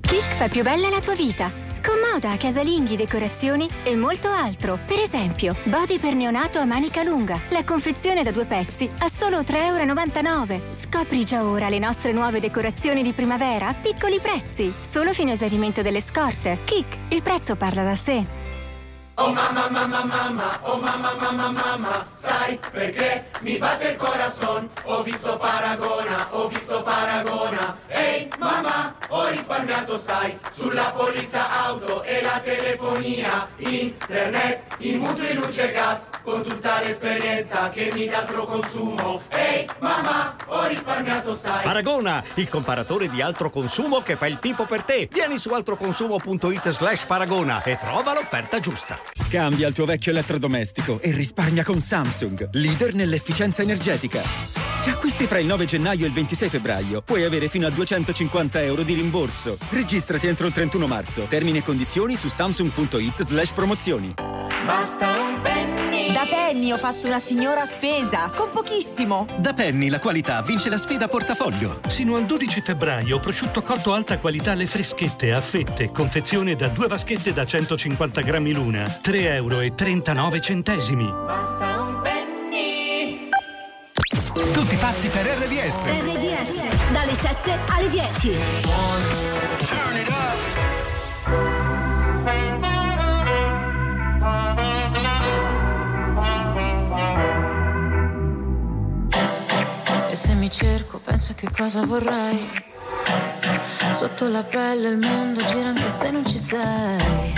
Kik 0.00 0.36
fa 0.36 0.48
più 0.48 0.62
bella 0.62 0.88
la 0.88 1.00
tua 1.00 1.14
vita. 1.14 1.63
Con 1.84 1.98
moda, 2.00 2.34
casalinghi, 2.38 2.96
decorazioni 2.96 3.68
e 3.84 3.94
molto 3.94 4.30
altro. 4.30 4.78
Per 4.86 4.98
esempio, 4.98 5.54
body 5.64 5.98
per 5.98 6.14
neonato 6.14 6.58
a 6.58 6.64
manica 6.64 7.02
lunga. 7.02 7.38
La 7.50 7.62
confezione 7.62 8.22
da 8.22 8.30
due 8.30 8.46
pezzi 8.46 8.90
a 9.00 9.08
solo 9.08 9.40
3,99 9.40 10.50
euro. 10.50 10.62
Scopri 10.70 11.24
già 11.26 11.44
ora 11.44 11.68
le 11.68 11.78
nostre 11.78 12.12
nuove 12.12 12.40
decorazioni 12.40 13.02
di 13.02 13.12
primavera 13.12 13.68
a 13.68 13.74
piccoli 13.74 14.18
prezzi. 14.18 14.72
Solo 14.80 15.12
fino 15.12 15.28
a 15.28 15.32
esaurimento 15.34 15.82
delle 15.82 16.00
scorte. 16.00 16.60
Kik, 16.64 16.96
il 17.10 17.20
prezzo 17.20 17.54
parla 17.54 17.82
da 17.82 17.96
sé. 17.96 18.24
Oh 19.16 19.32
mamma 19.32 19.68
mamma 19.70 20.04
mamma, 20.04 20.58
oh 20.62 20.76
mamma 20.76 21.14
mamma 21.20 21.48
mamma, 21.48 22.06
sai 22.12 22.58
perché 22.72 23.26
mi 23.42 23.58
batte 23.58 23.90
il 23.90 23.96
corazon? 23.96 24.68
Ho 24.82 25.04
visto 25.04 25.38
Paragona, 25.38 26.26
ho 26.30 26.48
visto 26.48 26.82
Paragona. 26.82 27.78
Ehi 27.86 28.28
mamma, 28.38 28.92
ho 29.10 29.28
risparmiato 29.28 29.98
sai, 29.98 30.36
sulla 30.50 30.90
polizza 30.90 31.64
auto 31.64 32.02
e 32.02 32.22
la 32.22 32.40
telefonia, 32.40 33.46
internet, 33.58 34.74
i 34.78 34.96
mutui 34.96 35.32
luce 35.34 35.70
e 35.70 35.72
gas, 35.72 36.10
con 36.24 36.42
tutta 36.42 36.80
l'esperienza 36.82 37.70
che 37.70 37.92
mi 37.94 38.06
dà 38.06 38.18
altro 38.18 38.46
consumo. 38.46 39.22
Ehi 39.28 39.64
mamma, 39.78 40.34
ho 40.46 40.66
risparmiato 40.66 41.36
sai. 41.36 41.62
Paragona, 41.62 42.24
il 42.34 42.48
comparatore 42.48 43.08
di 43.08 43.22
altro 43.22 43.48
consumo 43.48 44.02
che 44.02 44.16
fa 44.16 44.26
il 44.26 44.40
tipo 44.40 44.64
per 44.64 44.82
te. 44.82 45.08
Vieni 45.08 45.38
su 45.38 45.50
altroconsumo.it 45.50 46.68
slash 46.70 47.04
paragona 47.04 47.62
e 47.62 47.78
trova 47.78 48.12
l'offerta 48.12 48.58
giusta. 48.58 49.03
Cambia 49.28 49.68
il 49.68 49.74
tuo 49.74 49.84
vecchio 49.84 50.12
elettrodomestico 50.12 51.00
e 51.00 51.12
risparmia 51.12 51.64
con 51.64 51.80
Samsung, 51.80 52.48
leader 52.52 52.94
nell'efficienza 52.94 53.62
energetica. 53.62 54.22
Se 54.76 54.90
acquisti 54.90 55.26
fra 55.26 55.38
il 55.38 55.46
9 55.46 55.64
gennaio 55.64 56.04
e 56.04 56.08
il 56.08 56.12
26 56.12 56.48
febbraio, 56.50 57.00
puoi 57.00 57.24
avere 57.24 57.48
fino 57.48 57.66
a 57.66 57.70
250 57.70 58.62
euro 58.62 58.82
di 58.82 58.92
rimborso. 58.92 59.56
Registrati 59.70 60.26
entro 60.26 60.46
il 60.46 60.52
31 60.52 60.86
marzo. 60.86 61.24
Termini 61.26 61.58
e 61.58 61.62
condizioni 61.62 62.16
su 62.16 62.28
samsung.it 62.28 63.22
slash 63.22 63.52
promozioni. 63.52 64.14
Basta 64.66 65.23
penny. 66.54 66.72
Ho 66.72 66.78
fatto 66.78 67.06
una 67.06 67.18
signora 67.18 67.66
spesa, 67.66 68.30
con 68.34 68.50
pochissimo. 68.50 69.26
Da 69.36 69.52
Penny 69.52 69.88
la 69.88 69.98
qualità 69.98 70.40
vince 70.42 70.70
la 70.70 70.78
sfida 70.78 71.08
portafoglio. 71.08 71.80
Sino 71.88 72.16
al 72.16 72.24
12 72.24 72.60
febbraio, 72.60 73.18
prosciutto 73.18 73.62
cotto 73.62 73.92
alta 73.92 74.18
qualità 74.18 74.52
alle 74.52 74.66
freschette 74.66 75.32
a 75.32 75.40
fette, 75.40 75.90
confezione 75.90 76.54
da 76.54 76.68
due 76.68 76.86
vaschette 76.86 77.32
da 77.32 77.44
150 77.44 78.20
grammi 78.20 78.52
l'una, 78.52 78.84
3,39 78.84 79.34
euro. 79.34 80.40
centesimi. 80.40 81.06
Basta 81.06 81.80
un 81.80 82.00
penny. 82.02 83.28
Tutti 84.52 84.76
pazzi 84.76 85.08
per 85.08 85.26
RDS. 85.26 85.84
RDS, 85.84 86.92
dalle 86.92 87.14
7 87.14 87.58
alle 87.68 87.88
10. 87.88 88.30
E 88.30 89.64
se 89.64 89.84
mi 100.44 100.50
cerco, 100.50 100.98
penso 100.98 101.32
che 101.34 101.48
cosa 101.50 101.80
vorrei. 101.86 102.46
Sotto 103.94 104.28
la 104.28 104.42
pelle 104.42 104.88
il 104.88 104.98
mondo 104.98 105.42
gira 105.42 105.68
anche 105.68 105.88
se 105.88 106.10
non 106.10 106.26
ci 106.26 106.36
sei. 106.36 107.32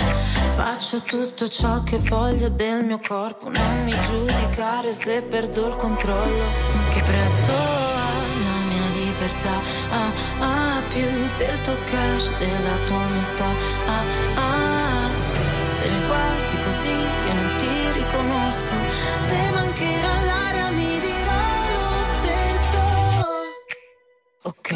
Faccio 0.57 1.01
tutto 1.03 1.47
ciò 1.49 1.85
che 1.85 1.99
voglio 1.99 2.49
del 2.49 2.85
mio 2.85 2.99
corpo, 2.99 3.49
non 3.49 3.85
mi 3.85 3.95
giudicare 4.01 4.91
se 4.91 5.23
perdo 5.23 5.69
il 5.69 5.77
controllo. 5.77 6.47
Che 6.93 7.03
prezzo 7.05 7.53
ha 7.53 8.11
la 8.45 8.59
mia 8.71 8.89
libertà? 8.95 9.55
Ah, 9.91 10.11
ah, 10.41 10.83
più 10.89 11.09
del 11.39 11.61
tuo 11.63 11.77
cash, 11.89 12.37
della 12.39 12.77
tua 12.87 12.97
umiltà. 12.97 13.49
Ah, 13.87 14.36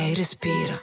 Ok, 0.00 0.14
respira. 0.16 0.82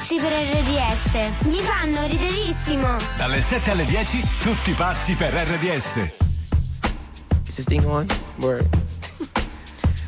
pazzi 0.00 0.16
per 0.16 0.32
RDS. 0.32 1.44
Gli 1.46 1.58
fanno 1.58 2.06
riderissimo. 2.06 2.96
Dalle 3.18 3.42
7 3.42 3.70
alle 3.70 3.84
10, 3.84 4.26
tutti 4.40 4.72
pazzi 4.72 5.12
per 5.12 5.30
RDS. 5.30 5.96
Is 7.46 7.54
this 7.56 7.64
thing 7.66 7.84
on? 7.84 8.06
Word. 8.38 8.66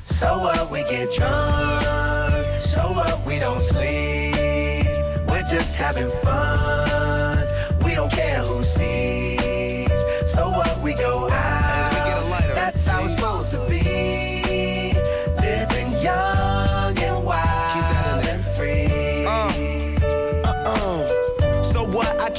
So 0.04 0.38
what 0.38 0.70
we 0.70 0.82
get 0.84 1.10
drunk, 1.16 2.60
so 2.60 2.92
what 2.92 3.24
we 3.24 3.38
don't 3.38 3.60
sleep. 3.60 4.86
We're 5.26 5.44
just 5.48 5.76
having 5.78 6.10
fun. 6.22 7.46
We 7.82 7.94
don't 7.94 8.12
care 8.12 8.42
who 8.42 8.62
sees. 8.62 9.90
So 10.26 10.50
what 10.50 10.78
we 10.80 10.94
go 10.94 11.28
out. 11.30 12.54
That's 12.54 12.84
how 12.86 13.04
it's 13.04 13.14
supposed 13.14 13.52
to 13.52 13.58
be. 13.68 14.11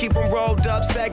Keep 0.04 0.14
them 0.14 0.30
rolled 0.34 0.68
up, 0.68 0.84
sagging 0.84 1.13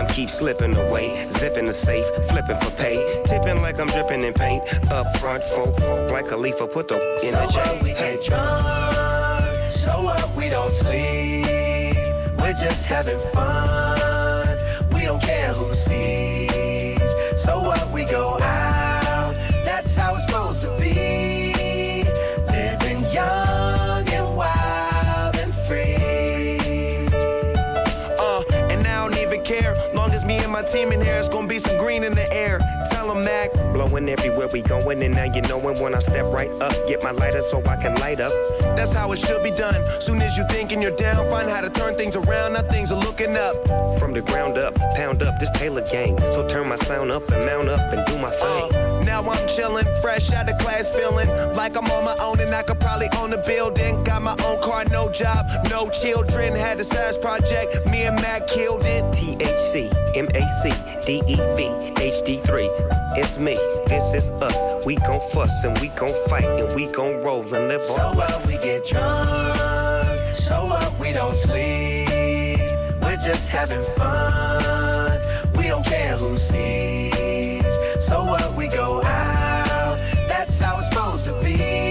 keeps 0.07 0.37
slipping 0.37 0.75
away. 0.75 1.27
Zipping 1.31 1.65
the 1.65 1.73
safe, 1.73 2.05
flipping 2.29 2.57
for 2.57 2.71
pay. 2.71 3.21
Tipping 3.25 3.61
like 3.61 3.79
I'm 3.79 3.87
dripping 3.87 4.23
in 4.23 4.33
paint. 4.33 4.63
Up 4.91 5.05
front, 5.17 5.43
folk, 5.43 5.77
like 6.11 6.27
Khalifa, 6.27 6.67
put 6.67 6.87
the 6.87 6.95
in 7.23 7.31
So 7.31 7.37
the 7.37 7.45
what 7.45 7.53
J. 7.53 7.79
we 7.83 7.93
get 7.93 8.23
drunk, 8.23 9.71
so 9.71 10.03
what 10.03 10.35
we 10.35 10.49
don't 10.49 10.71
sleep. 10.71 11.97
We're 12.37 12.53
just 12.53 12.87
having 12.87 13.19
fun. 13.33 14.57
We 14.93 15.01
don't 15.03 15.21
care 15.21 15.53
who 15.53 15.73
sees. 15.73 16.99
So 17.35 17.59
what 17.61 17.89
we 17.91 18.03
go 18.05 18.39
out. 18.41 19.33
That's 19.63 19.95
how 19.95 20.15
it's 20.15 20.25
supposed 20.25 20.61
to 20.63 20.69
be. 20.79 22.03
Living 22.51 23.03
young 23.11 24.07
and 24.09 24.35
wild 24.35 25.35
and 25.37 25.53
free. 25.67 27.07
Uh, 28.19 28.43
and 28.71 28.85
I 28.85 29.07
don't 29.07 29.17
even 29.17 29.43
care. 29.43 29.75
My 30.51 30.61
team 30.61 30.91
in 30.91 31.01
here, 31.01 31.15
it's 31.15 31.29
gonna 31.29 31.47
be 31.47 31.59
some 31.59 31.77
green 31.77 32.03
in 32.03 32.13
the 32.13 32.31
air. 32.33 32.59
Tell 32.89 33.11
'em 33.11 33.23
Mac. 33.23 33.53
Blowing 33.73 34.09
everywhere 34.09 34.47
we 34.47 34.61
going, 34.61 35.01
and 35.03 35.15
now 35.15 35.25
you 35.25 35.41
knowin' 35.43 35.79
when 35.79 35.93
I 35.95 35.99
step 35.99 36.25
right 36.33 36.51
up. 36.61 36.73
Get 36.87 37.03
my 37.03 37.11
lighter 37.11 37.41
so 37.41 37.61
I 37.65 37.75
can 37.77 37.95
light 37.95 38.19
up. 38.19 38.33
That's 38.75 38.93
how 38.93 39.11
it 39.11 39.19
should 39.19 39.43
be 39.43 39.51
done. 39.51 39.83
Soon 39.99 40.21
as 40.21 40.37
you 40.37 40.43
thinking 40.49 40.81
you're 40.81 40.95
down, 40.95 41.29
find 41.29 41.49
how 41.49 41.61
to 41.61 41.69
turn 41.69 41.95
things 41.95 42.15
around. 42.15 42.53
Now 42.53 42.61
things 42.61 42.91
are 42.91 42.99
looking 42.99 43.35
up. 43.37 43.55
From 43.99 44.13
the 44.13 44.21
ground 44.21 44.57
up, 44.57 44.75
pound 44.95 45.21
up 45.21 45.39
this 45.39 45.51
Taylor 45.51 45.85
gang. 45.91 46.19
So 46.31 46.47
turn 46.47 46.67
my 46.67 46.75
sound 46.77 47.11
up 47.11 47.29
and 47.29 47.45
mount 47.45 47.69
up 47.69 47.93
and 47.93 48.05
do 48.07 48.17
my 48.17 48.31
thing. 48.31 48.75
Uh, 48.75 49.03
now 49.03 49.19
I'm 49.21 49.47
chillin', 49.47 49.87
fresh 50.01 50.31
out 50.33 50.49
of 50.49 50.57
class, 50.57 50.89
feeling 50.89 51.29
like 51.55 51.75
I'm 51.77 51.89
on 51.91 52.05
my 52.05 52.15
own 52.17 52.39
and 52.39 52.53
I 52.53 52.63
could 52.63 52.79
probably 52.79 53.09
own 53.17 53.33
a 53.33 53.37
building. 53.45 54.03
Got 54.03 54.21
my 54.21 54.35
own 54.45 54.61
car, 54.61 54.85
no 54.85 55.11
job, 55.11 55.45
no 55.69 55.89
children. 55.89 56.55
Had 56.55 56.79
a 56.79 56.83
size 56.83 57.17
project, 57.17 57.85
me 57.87 58.03
and 58.03 58.15
Mac 58.15 58.47
killed 58.47 58.85
it. 58.85 59.03
THC, 59.13 59.89
MAC, 60.15 60.63
DEV, 61.05 61.93
HD3. 61.95 62.70
It's 63.15 63.37
me, 63.37 63.55
this 63.87 64.13
is 64.13 64.29
us. 64.41 64.85
We 64.85 64.95
gon' 64.95 65.19
fuss 65.31 65.63
and 65.63 65.77
we 65.79 65.89
gon' 65.89 66.13
fight 66.27 66.45
and 66.45 66.73
we 66.75 66.87
gon' 66.87 67.21
roll 67.21 67.41
and 67.53 67.67
live 67.67 67.83
So 67.83 67.93
on 67.93 68.13
So 68.13 68.17
what 68.17 68.47
we 68.47 68.53
get 68.53 68.85
drunk, 68.85 70.35
so 70.35 70.65
what 70.65 70.99
we 70.99 71.11
don't 71.11 71.35
sleep. 71.35 72.59
We're 73.01 73.17
just 73.17 73.51
having 73.51 73.83
fun. 73.97 75.21
We 75.57 75.67
don't 75.67 75.85
care 75.85 76.15
who 76.17 76.37
sees. 76.37 77.77
So 77.99 78.23
what 78.23 78.55
we 78.55 78.67
go 78.67 79.03
out. 79.03 79.97
That's 80.27 80.59
how 80.59 80.77
it's 80.77 80.87
supposed 80.87 81.25
to 81.25 81.33
be. 81.41 81.90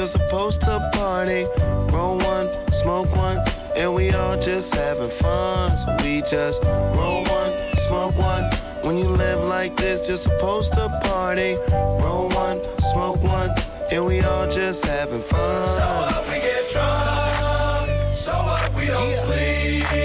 You're 0.00 0.06
supposed 0.06 0.62
to 0.62 0.90
party. 0.94 1.44
Roll 1.92 2.16
one, 2.16 2.48
smoke 2.72 3.14
one, 3.14 3.36
and 3.76 3.94
we 3.94 4.10
all 4.12 4.40
just 4.40 4.74
having 4.74 5.10
fun. 5.10 5.76
So 5.76 5.94
we 6.02 6.22
just 6.22 6.62
roll 6.64 7.22
one, 7.24 7.52
smoke 7.76 8.16
one. 8.16 8.44
When 8.82 8.96
you 8.96 9.08
live 9.08 9.46
like 9.46 9.76
this, 9.76 10.08
you're 10.08 10.16
supposed 10.16 10.72
to 10.72 10.88
party. 11.02 11.58
Roll 12.02 12.30
one, 12.30 12.62
smoke 12.78 13.22
one, 13.22 13.50
and 13.92 14.06
we 14.06 14.20
all 14.20 14.48
just 14.48 14.86
having 14.86 15.20
fun. 15.20 15.68
So 15.78 15.86
what 16.00 16.28
we 16.28 16.36
get 16.48 16.70
drunk, 16.70 18.14
so 18.14 18.32
what 18.32 18.72
we 18.72 18.86
don't 18.86 19.16
sleep. 19.16 19.99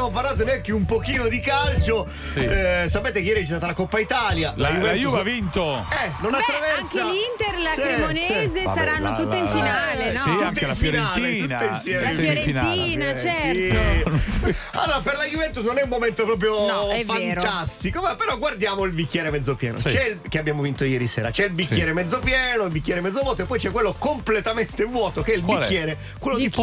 Abbiamo 0.00 0.10
parlato 0.10 0.44
neanche 0.44 0.72
un 0.72 0.84
pochino 0.86 1.28
di 1.28 1.40
calcio. 1.40 2.08
Sì. 2.32 2.38
Eh, 2.40 2.86
sapete 2.88 3.20
che 3.20 3.28
ieri 3.28 3.40
c'è 3.40 3.46
stata 3.46 3.66
la 3.66 3.74
Coppa 3.74 3.98
Italia. 4.00 4.54
La, 4.56 4.68
la 4.70 4.74
Juventus- 4.74 5.00
Juve 5.02 5.20
ha 5.20 5.22
vinto. 5.22 5.74
Eh, 5.76 6.12
non 6.20 6.30
Beh, 6.30 6.38
attraversa. 6.38 7.02
anche 7.02 7.12
l'Inter, 7.12 7.62
la 7.62 7.70
Sì, 7.74 7.80
Cremonese 7.80 8.50
sì. 8.58 8.62
saranno 8.74 9.10
Vabbè, 9.10 9.22
tutte 9.22 9.36
in 9.36 9.44
la- 9.44 9.50
finale, 9.50 10.12
no? 10.12 10.20
Sì, 10.22 10.30
Tutte 10.30 10.44
anche 10.44 10.66
la 10.66 10.74
Fiorentina. 10.74 11.60
La. 11.60 11.74
Fiorentina, 12.10 13.16
certo. 13.16 14.18
Allora, 14.72 15.00
per 15.02 15.16
la 15.16 15.24
Juventus 15.24 15.64
non 15.64 15.78
è 15.78 15.82
un 15.82 15.88
momento 15.88 16.24
proprio 16.24 16.66
No, 16.66 16.88
è 16.90 17.04
fantastico, 17.04 18.00
ma 18.00 18.14
però 18.16 18.38
guardiamo 18.38 18.84
il 18.84 18.92
bicchiere 18.92 19.30
mezzo 19.30 19.54
pieno. 19.54 19.78
Sì. 19.78 19.88
C'è 19.90 20.04
il 20.06 20.20
che 20.28 20.38
abbiamo 20.38 20.62
vinto 20.62 20.84
ieri 20.84 21.06
sera. 21.06 21.30
C'è 21.30 21.44
il 21.44 21.52
bicchiere 21.52 21.92
mezzo 21.92 22.18
pieno, 22.20 22.64
il 22.64 22.70
bicchiere 22.70 23.00
mezzo 23.00 23.20
vuoto 23.20 23.42
e 23.42 23.44
poi 23.44 23.58
c'è 23.58 23.70
quello 23.70 23.94
completamente 23.98 24.84
vuoto 24.84 25.22
che 25.22 25.32
è 25.32 25.36
il 25.36 25.42
Qual 25.42 25.58
è? 25.58 25.60
bicchiere, 25.60 25.96
quello 26.18 26.36
di, 26.38 26.44
Di 26.44 26.50
chi? 26.50 26.62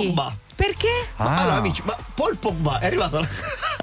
Perché? 0.58 0.89
Ma 1.18 1.26
Ah. 1.26 1.38
Allora, 1.41 1.55
amici, 1.58 1.82
ma 1.86 1.95
Paul 2.16 2.38
Pogba 2.38 2.80
è 2.80 2.88
arrivato 2.88 3.18
alla, 3.18 3.28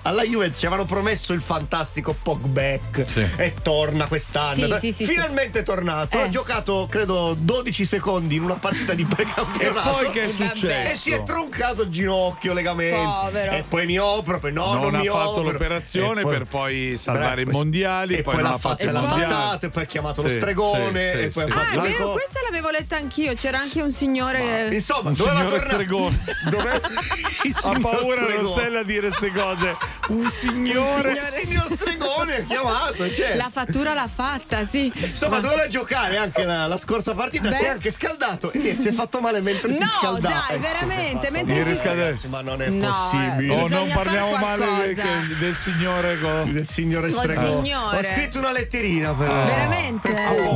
alla 0.03 0.22
Juventus, 0.25 0.59
ci 0.59 0.66
avevano 0.66 0.87
promesso 0.89 1.33
il 1.33 1.41
fantastico 1.41 2.14
Pogback 2.20 3.05
Sì. 3.09 3.25
e 3.37 3.55
torna 3.62 4.07
quest'anno. 4.07 4.79
Sì, 4.79 4.93
sì, 4.93 4.93
sì, 4.93 5.07
Finalmente 5.07 5.61
è 5.61 5.62
tornato. 5.62 6.18
Eh. 6.18 6.22
Ha 6.22 6.29
giocato, 6.29 6.87
credo, 6.91 7.35
12 7.39 7.85
secondi 7.85 8.35
in 8.37 8.43
una 8.43 8.55
partita 8.55 8.93
di 8.95 9.05
precampionato. 9.05 9.89
E 10.01 10.03
poi 10.05 10.11
che 10.11 10.25
è 10.25 10.31
successo? 10.31 10.91
E 10.91 10.95
si 10.97 11.12
è 11.12 11.22
troncato 11.22 11.83
il 11.83 11.91
ginocchio, 11.91 12.53
legamenti. 12.53 12.97
Povero. 13.25 13.53
E 13.53 13.64
poi 13.68 13.87
mi 13.87 13.99
opero, 13.99 14.41
poi 14.41 14.53
no, 14.53 14.72
non, 14.72 14.81
non 14.83 14.95
ha 14.97 14.99
mi 14.99 15.07
fatto 15.07 15.29
opero. 15.31 15.51
l'operazione 15.53 16.20
E 16.22 16.27
per 16.27 16.45
poi 16.47 16.97
salvare 16.99 17.43
i 17.43 17.47
mondiali, 17.47 18.16
E 18.16 18.22
poi 18.22 18.35
poi, 18.35 18.43
l'ha 18.43 18.59
fatta, 18.59 18.85
mondiali. 18.91 19.07
saltata, 19.07 19.66
e 19.66 19.70
poi 19.70 19.83
ha 19.85 19.87
chiamato 19.87 20.22
lo 20.22 20.29
stregone. 20.29 21.12
sì, 21.12 21.18
e 21.18 21.22
sì, 21.22 21.29
poi 21.29 21.43
ha 21.45 21.47
sì. 21.47 21.53
fatto 21.53 21.68
Ah, 21.68 21.72
è 21.72 21.77
la 21.77 21.83
vero, 21.83 22.11
questa 22.11 22.41
l'avevo 22.45 22.70
letta 22.70 22.97
anch'io. 22.97 23.33
C'era 23.35 23.59
anche 23.61 23.81
un 23.81 23.93
signore. 23.93 24.68
Insomma, 24.72 25.11
Un 25.11 25.14
doveva 25.14 25.39
tornare. 25.45 25.61
stregone. 25.61 26.25
Ha 26.69 27.79
paura. 27.81 28.27
Rossella 28.37 28.81
a 28.81 28.83
dire 28.85 29.11
ste 29.11 29.31
cose. 29.31 29.77
Un 30.09 30.27
signore. 30.29 31.12
Il 31.12 31.21
signor 31.21 31.67
stregone 31.75 32.37
ha 32.37 32.43
chiamato. 32.45 33.15
Cioè. 33.15 33.37
La 33.37 33.51
fattura 33.53 33.95
l'ha 33.95 34.09
fatta, 34.12 34.67
sì. 34.67 34.93
Insomma, 34.95 35.41
doveva 35.41 35.67
giocare 35.69 36.17
anche 36.17 36.45
la, 36.45 36.67
la 36.67 36.77
scorsa 36.79 37.15
partita. 37.15 37.49
Beh. 37.49 37.55
Si 37.55 37.65
è 37.65 37.69
anche 37.69 37.91
scaldato 37.91 38.51
e 38.53 38.77
si 38.77 38.89
è 38.89 38.93
fatto 38.93 39.21
male 39.21 39.41
mentre 39.41 39.75
si 39.75 39.81
No, 39.81 39.87
scaldava. 39.87 40.35
dai, 40.49 40.57
Eh, 40.57 40.61
sì, 40.62 40.69
veramente, 40.69 41.27
si 41.27 41.33
fatto 41.33 41.45
mentre 41.47 41.77
si 41.77 41.87
Ragazzi, 41.87 42.29
Ma 42.29 42.41
non 42.41 42.62
è 42.62 42.69
No, 42.69 42.87
possibile. 42.89 43.55
eh. 43.55 43.61
Oh, 43.62 43.69
non 43.69 43.91
parliamo 43.93 44.37
male 44.37 44.95
del, 44.95 45.37
del 45.39 45.55
signore 45.55 46.19
con... 46.21 46.53
Del 46.53 46.67
signore 46.69 47.11
stregone. 47.11 47.47
signore. 47.62 47.99
Ho 47.99 48.03
scritto 48.03 48.39
una 48.39 48.53
letterina 48.53 49.12
per. 49.12 49.27
Veramente? 49.29 50.12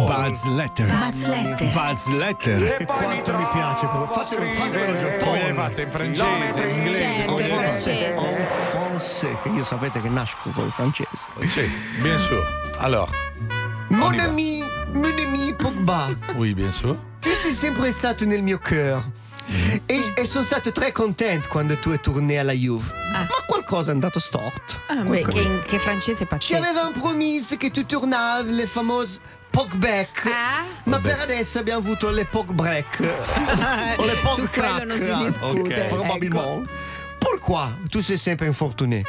Buzz 0.06 0.44
Letter. 0.44 0.86
Buzz 0.86 1.26
Letter. 1.26 1.66
Buzz 1.70 2.06
Letter. 2.08 2.76
E 2.80 2.84
quanto 2.86 3.36
mi 3.36 3.46
piace, 3.52 3.86
fatelo 4.54 4.92
giocare. 4.92 5.16
Poi 5.22 5.40
hai 5.40 5.52
fatto 5.54 5.80
in 5.80 5.90
francese, 5.98 6.62
in 6.64 6.74
inglese. 6.78 7.00
Certo, 7.00 7.38
in 7.38 7.46
in 7.46 7.54
francese. 7.54 8.14
francese. 8.14 8.68
Forse, 8.70 9.38
che 9.42 9.48
io 9.50 9.64
sapete 9.64 10.00
che 10.00 10.08
nasco 10.08 10.50
col 10.50 10.70
francese. 10.70 11.26
Sì, 11.46 11.70
bien 12.02 12.18
sûr. 12.18 12.44
Alors, 12.78 13.08
Mon 13.90 14.18
ami, 14.20 14.62
mon 14.92 15.12
ami 15.18 15.54
Pogba, 15.54 16.14
oui, 16.36 16.52
bien 16.54 16.70
sûr. 16.70 16.96
tu 17.20 17.32
sei 17.32 17.52
sempre 17.52 17.90
stato 17.90 18.24
nel 18.26 18.42
mio 18.42 18.58
cœur. 18.58 19.02
E, 19.86 20.12
e 20.14 20.26
sono 20.26 20.44
stato 20.44 20.72
très 20.72 20.92
content 20.92 21.48
quando 21.48 21.78
tu 21.78 21.90
è 21.92 21.98
torné 22.00 22.36
alla 22.38 22.52
Juve. 22.52 22.92
Ah. 23.14 23.20
Ma 23.20 23.26
qualcosa 23.46 23.90
è 23.90 23.94
andato 23.94 24.18
storto. 24.18 24.78
Ah, 24.88 25.02
beh, 25.02 25.22
che, 25.24 25.62
che 25.66 25.78
francese 25.78 26.18
Ci 26.18 26.26
pazzesco. 26.26 26.56
avevamo 26.62 26.90
promesso 26.90 27.56
che 27.56 27.70
tu 27.70 27.86
tornavi 27.86 28.54
le 28.54 28.66
famose 28.66 29.18
Pogback. 29.50 30.26
Ah? 30.26 30.64
Ma 30.84 31.00
per 31.00 31.18
adesso 31.20 31.58
abbiamo 31.58 31.80
avuto 31.80 32.10
le 32.10 32.24
Pogbreak. 32.26 32.98
o 33.98 34.04
le 34.04 34.14
Su 34.34 34.48
quello 34.48 34.84
non 34.84 34.98
si 34.98 35.06
crack. 35.06 35.24
discute. 35.24 35.80
Ok. 35.82 35.86
Probabilmente. 35.86 36.70
Pourquoi 37.18 37.74
tu 37.88 38.00
sei 38.00 38.16
sempre 38.16 38.46
infortuné? 38.46 39.02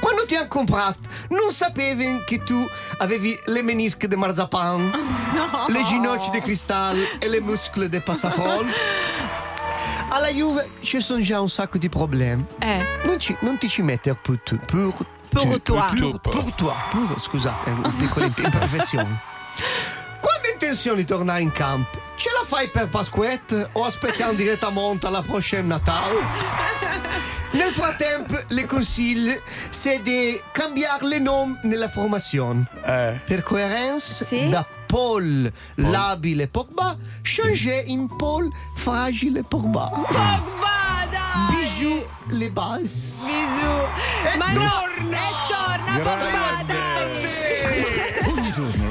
Quando 0.00 0.24
ti 0.26 0.34
hanno 0.36 0.48
comprato, 0.48 0.98
non 1.28 1.52
sapevi 1.52 2.22
che 2.24 2.42
tu 2.42 2.64
avevi 2.98 3.38
le 3.46 3.62
menische 3.62 4.06
di 4.08 4.16
marzapan, 4.16 4.90
le 5.68 5.82
ginocchia 5.84 6.30
di 6.30 6.40
cristallo 6.40 7.04
e 7.18 7.28
le 7.28 7.40
muscole 7.40 7.88
di 7.88 8.00
pastafol? 8.00 8.66
Alla 10.12 10.28
Juve 10.28 10.70
ci 10.80 11.00
sono 11.00 11.20
già 11.20 11.40
un 11.40 11.48
sacco 11.48 11.78
di 11.78 11.88
problemi. 11.88 12.44
Eh. 12.58 12.84
Non, 13.04 13.18
ci- 13.20 13.36
non 13.40 13.58
ti 13.58 13.68
ci 13.68 13.82
mettere 13.82 14.16
per 14.20 14.40
tu. 14.42 14.56
Per. 14.56 14.92
Pour, 15.30 15.60
pour 15.60 16.52
toi. 16.56 16.74
Pour, 16.90 17.22
scusate, 17.22 17.70
una 17.70 17.92
piccola 17.96 18.26
imp- 18.26 18.38
imperfezione. 18.38 19.06
Quando 19.06 19.20
hai 19.22 19.29
intenzione 20.52 20.98
di 20.98 21.04
tornare 21.06 21.40
in 21.40 21.52
campo? 21.52 21.98
Ce 22.16 22.28
la 22.38 22.44
fai 22.46 22.68
per 22.68 22.88
Pasquette 22.88 23.70
o 23.72 23.84
aspettiamo 23.84 24.32
direttamente 24.34 25.06
alla 25.06 25.22
prossima 25.22 25.62
Natale? 25.62 26.16
Nel 27.52 27.72
frattempo, 27.72 28.38
le 28.48 28.66
consiglio 28.66 29.40
se 29.70 30.00
di 30.02 30.40
cambiare 30.52 31.06
le 31.06 31.18
nomi 31.18 31.58
nella 31.62 31.88
formazione. 31.88 32.68
Eh. 32.84 33.20
Per 33.24 33.42
coerenza, 33.42 34.24
Sì? 34.24 34.48
da 34.50 34.64
Paul 34.86 35.50
labile 35.76 36.46
Pogba, 36.46 36.96
changer 37.22 37.82
in 37.86 38.14
Paul 38.16 38.52
fragile 38.76 39.42
Pogba. 39.42 39.88
Pogba, 39.88 41.06
dai! 41.10 41.56
Bijou 41.56 42.06
le 42.28 42.50
base. 42.50 43.24
Bisù. 43.24 44.32
E 44.32 44.36
Ma 44.36 44.52
torna! 44.52 44.68
no! 45.02 45.10
E 45.10 45.32
torna, 45.48 45.98
Pogba, 46.02 46.62
dai! 46.66 46.79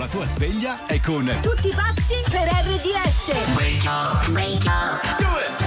Tua 0.10 0.26
sveglia 0.26 0.88
è 0.88 1.00
con 1.02 1.38
Tutti 1.42 1.72
pazzi 1.76 2.16
per 2.32 2.48
RDS. 2.48 3.28
Wake 3.56 3.88
up, 3.88 4.28
wake 4.30 4.68
up. 4.68 5.18
Do 5.20 5.38
it. 5.38 5.59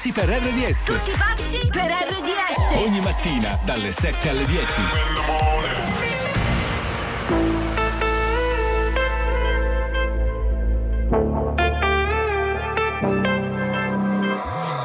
Pazzi 0.00 0.12
per 0.12 0.30
RDS. 0.30 0.84
Tutti 0.84 1.10
pazzi 1.10 1.68
per 1.70 1.90
RDS. 1.90 2.86
Ogni 2.86 3.00
mattina 3.00 3.58
dalle 3.64 3.92
7 3.92 4.30
alle 4.30 4.46
10. 4.46 4.64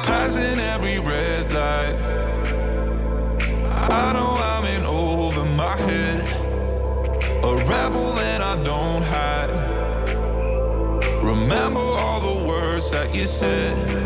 Passing 0.02 0.58
every 0.58 0.98
red 0.98 1.50
light. 1.50 1.96
I 3.88 4.12
know 4.12 4.36
I'm 4.36 4.64
in 4.66 4.84
over 4.84 5.44
my 5.46 5.76
head. 5.86 6.20
A 7.42 7.54
rebel 7.64 8.18
and 8.18 8.42
I 8.42 8.62
don't 8.62 9.02
hide. 9.02 9.50
Remember 11.22 11.80
all 11.80 12.20
the 12.20 12.46
words 12.46 12.90
that 12.90 13.14
you 13.14 13.24
said. 13.24 14.05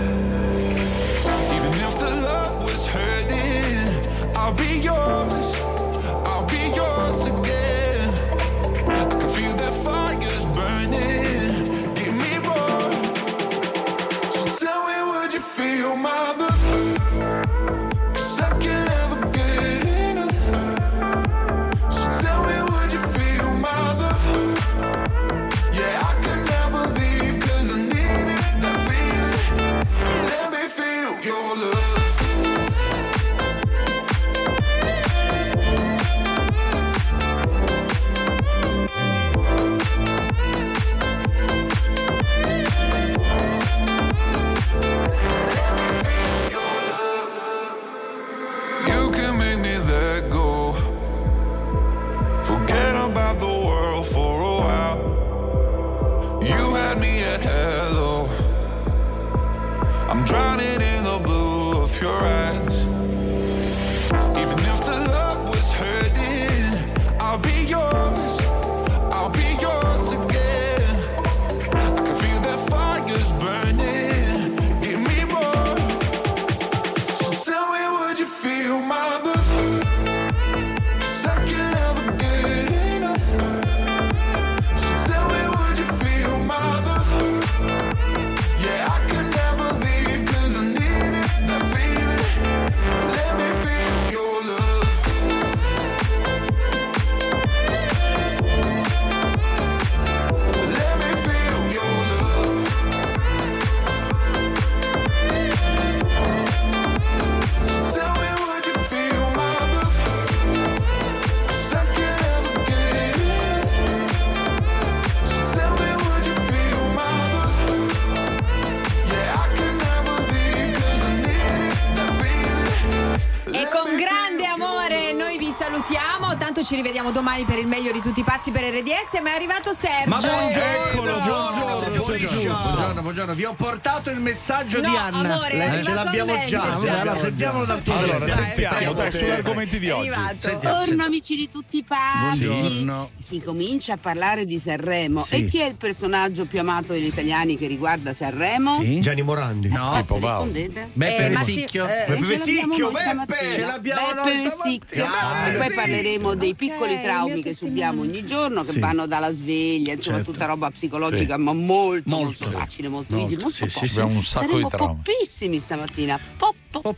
Di 128.01 128.09
tutti 128.09 128.21
i 128.21 128.25
pazzi 128.25 128.51
per 128.51 128.63
RDS, 128.65 129.21
ma 129.23 129.33
è 129.33 129.35
arrivato 129.35 129.75
Sergio. 129.75 130.09
Ma 130.09 130.19
buongiorno, 130.19 130.49
Eccolo, 130.51 131.11
buongiorno, 131.13 131.65
buongiorno, 131.65 132.63
buongiorno, 132.63 133.03
buongiorno. 133.03 133.35
Vi 133.35 133.45
ho 133.45 133.53
portato 133.53 134.11
il 134.11 134.19
messaggio 134.21 134.81
No, 134.81 134.89
di 134.89 134.97
Anna. 134.97 135.35
amore, 135.35 135.79
Eh, 135.79 135.83
ce 135.85 135.93
l'abbiamo 135.93 136.43
già. 136.45 136.63
Allora, 136.73 137.17
sentiamolo 137.17 137.65
dal 137.67 137.83
tuo 137.83 137.95
Allora, 137.97 138.27
sentiamo, 138.27 138.93
dai, 138.95 139.13
sugli 139.13 139.31
argomenti 139.31 139.79
di 139.79 139.91
oggi. 139.91 140.11
Sentiamo, 140.39 140.77
Buongiorno 140.77 141.05
amici 141.05 141.37
di 141.37 141.49
tutti 141.51 141.77
i 141.79 141.85
pazzi. 141.85 142.47
Buongiorno. 142.47 143.11
Si 143.31 143.41
comincia 143.41 143.93
a 143.93 143.97
parlare 143.97 144.45
di 144.45 144.59
Sanremo. 144.59 145.23
Sì. 145.23 145.37
E 145.37 145.45
chi 145.45 145.59
è 145.61 145.67
il 145.67 145.77
personaggio 145.77 146.47
più 146.47 146.59
amato 146.59 146.95
degli 146.95 147.07
italiani 147.07 147.57
che 147.57 147.69
riguarda 147.69 148.13
Sanremo? 148.13 148.81
Sì? 148.83 148.99
Gianni 149.01 149.23
Morandi. 149.23 149.69
No, 149.69 149.93
Cazzo, 149.93 150.15
rispondete? 150.17 150.89
Beppe 150.95 151.27
Eh, 151.27 151.29
ma 151.31 151.39
Vessicchio. 151.39 151.85
sì, 151.87 151.91
eh, 151.93 151.95
Beppe 151.95 152.07
ce 152.07 152.11
l'abbiamo 152.11 152.27
Vessicchio, 152.27 152.85
noi 152.91 152.93
Beppe! 152.93 153.05
stamattina. 153.05 153.53
Ce 153.55 153.61
l'abbiamo 153.61 154.01
Beppe 154.01 154.15
noi 154.21 154.43
Vessicchio. 154.43 155.07
stamattina. 155.07 155.47
E 155.47 155.57
poi 155.59 155.69
Sì. 155.69 155.75
parleremo 155.77 156.35
dei 156.35 156.51
Ok, 156.51 156.57
piccoli 156.57 156.93
il 156.95 157.01
traumi 157.03 157.33
mio 157.35 157.43
che 157.43 157.55
subiamo 157.55 158.01
ogni 158.01 158.27
giorno, 158.27 158.63
che 158.65 158.73
Sì. 158.73 158.79
vanno 158.81 159.07
dalla 159.07 159.31
sveglia, 159.31 159.93
insomma 159.93 160.17
Certo. 160.17 160.33
tutta 160.33 160.47
roba 160.47 160.71
psicologica, 160.73 161.37
ma 161.37 161.53
molto, 161.53 162.03
molto, 162.11 162.45
Molto. 162.47 162.59
facile, 162.59 162.89
molto, 162.89 163.15
Molto, 163.15 163.31
easy, 163.31 163.41
molto 163.41 163.57
sì, 163.57 163.69
sì, 163.69 163.79
pop. 163.79 163.87
sì. 163.87 163.99
Abbiamo 164.01 164.17
un 164.19 164.25
sacco 164.25 164.45
Saremo 164.47 164.69
di 164.69 164.75
traumi. 164.77 164.95
poppissimi 165.05 165.59
stamattina. 165.61 166.19
Pop, 166.37 166.55
pop, 166.69 166.97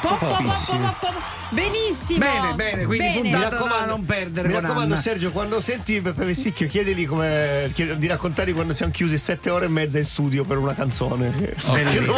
pop. 0.00 1.12
Benissimo. 1.50 2.18
Bene, 2.18 2.52
bene, 2.54 2.84
quindi 2.86 3.08
puntata 3.20 3.48
da 3.48 3.48
raccomando, 3.56 3.86
non 3.86 4.04
perdere 4.04 4.48
mi 4.48 4.54
con 4.54 4.62
raccomando 4.62 4.94
Anna. 4.94 5.02
Sergio, 5.02 5.25
quando 5.30 5.60
senti 5.60 6.00
Beppe 6.00 6.24
Vessicchio, 6.24 6.66
chiedili 6.68 7.04
come, 7.04 7.70
chiedi- 7.74 7.96
di 7.98 8.06
raccontare 8.06 8.52
quando 8.52 8.74
siamo 8.74 8.92
chiusi 8.92 9.18
sette 9.18 9.50
ore 9.50 9.66
e 9.66 9.68
mezza 9.68 9.98
in 9.98 10.04
studio 10.04 10.44
per 10.44 10.58
una 10.58 10.74
canzone. 10.74 11.30
Cantare 11.56 11.90
io. 11.92 12.12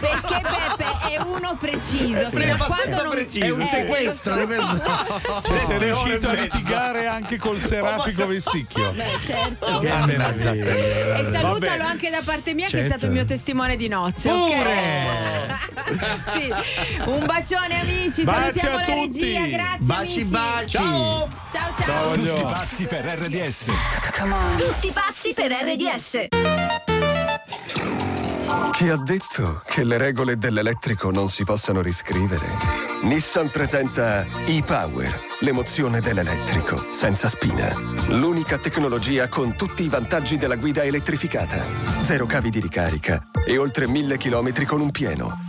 Perché 0.00 0.40
Peppe 0.42 0.84
è 1.14 1.20
uno 1.24 1.56
preciso. 1.58 2.28
Sì, 2.30 2.36
Fino 2.36 2.52
abbastanza 2.54 2.82
quando 2.82 3.02
non... 3.02 3.10
preciso. 3.12 3.44
È 3.44 3.50
un 3.50 3.66
sequestro 3.66 4.34
di 4.36 4.46
persone. 4.46 4.82
Se 5.42 5.58
sei 5.66 5.78
riuscito 5.78 6.28
a 6.28 6.32
litigare 6.32 7.06
anche 7.06 7.36
col 7.38 7.58
Serafico 7.60 8.26
Vessicchio. 8.26 8.90
Beh, 8.92 9.04
certo. 9.24 9.80
E 9.80 11.28
salutalo 11.30 11.84
anche 11.84 12.10
da 12.10 12.20
parte 12.24 12.54
mia 12.54 12.66
che 12.68 12.72
è 12.72 12.80
Certo. 12.80 12.88
stato 12.92 13.06
il 13.06 13.12
mio 13.12 13.24
testimone 13.24 13.76
di 13.76 13.88
nozze. 13.88 14.30
ok? 14.30 14.54
sì. 16.34 16.52
Un 17.08 17.24
bacione 17.26 17.80
amici, 17.80 18.22
Baci 18.24 18.58
salutiamo 18.58 18.76
la 18.76 18.82
tutti. 18.84 19.20
regia, 19.20 19.46
grazie 19.46 19.78
Baci, 19.80 20.14
amici. 20.20 20.30
baci. 20.30 20.68
Ciao. 20.76 21.28
Ciao 21.50 21.74
ciao. 21.78 21.89
Ciao, 21.90 22.12
Tutti 22.12 22.42
pazzi 22.42 22.86
per 22.86 23.04
RDS. 23.04 23.64
Tutti 24.56 24.92
pazzi 24.92 25.34
per 25.34 25.50
RDS. 25.50 26.26
Chi 28.70 28.88
ha 28.88 28.96
detto 28.96 29.60
che 29.66 29.82
le 29.82 29.98
regole 29.98 30.38
dell'elettrico 30.38 31.10
non 31.10 31.28
si 31.28 31.42
possano 31.42 31.82
riscrivere? 31.82 32.46
Nissan 33.02 33.50
presenta 33.50 34.24
e-Power, 34.46 35.20
l'emozione 35.40 36.00
dell'elettrico, 36.00 36.92
senza 36.92 37.26
spina. 37.28 37.72
L'unica 38.10 38.58
tecnologia 38.58 39.26
con 39.26 39.56
tutti 39.56 39.82
i 39.82 39.88
vantaggi 39.88 40.38
della 40.38 40.54
guida 40.54 40.84
elettrificata. 40.84 41.60
Zero 42.02 42.24
cavi 42.26 42.50
di 42.50 42.60
ricarica 42.60 43.20
e 43.44 43.58
oltre 43.58 43.88
mille 43.88 44.16
chilometri 44.16 44.64
con 44.64 44.80
un 44.80 44.92
pieno. 44.92 45.40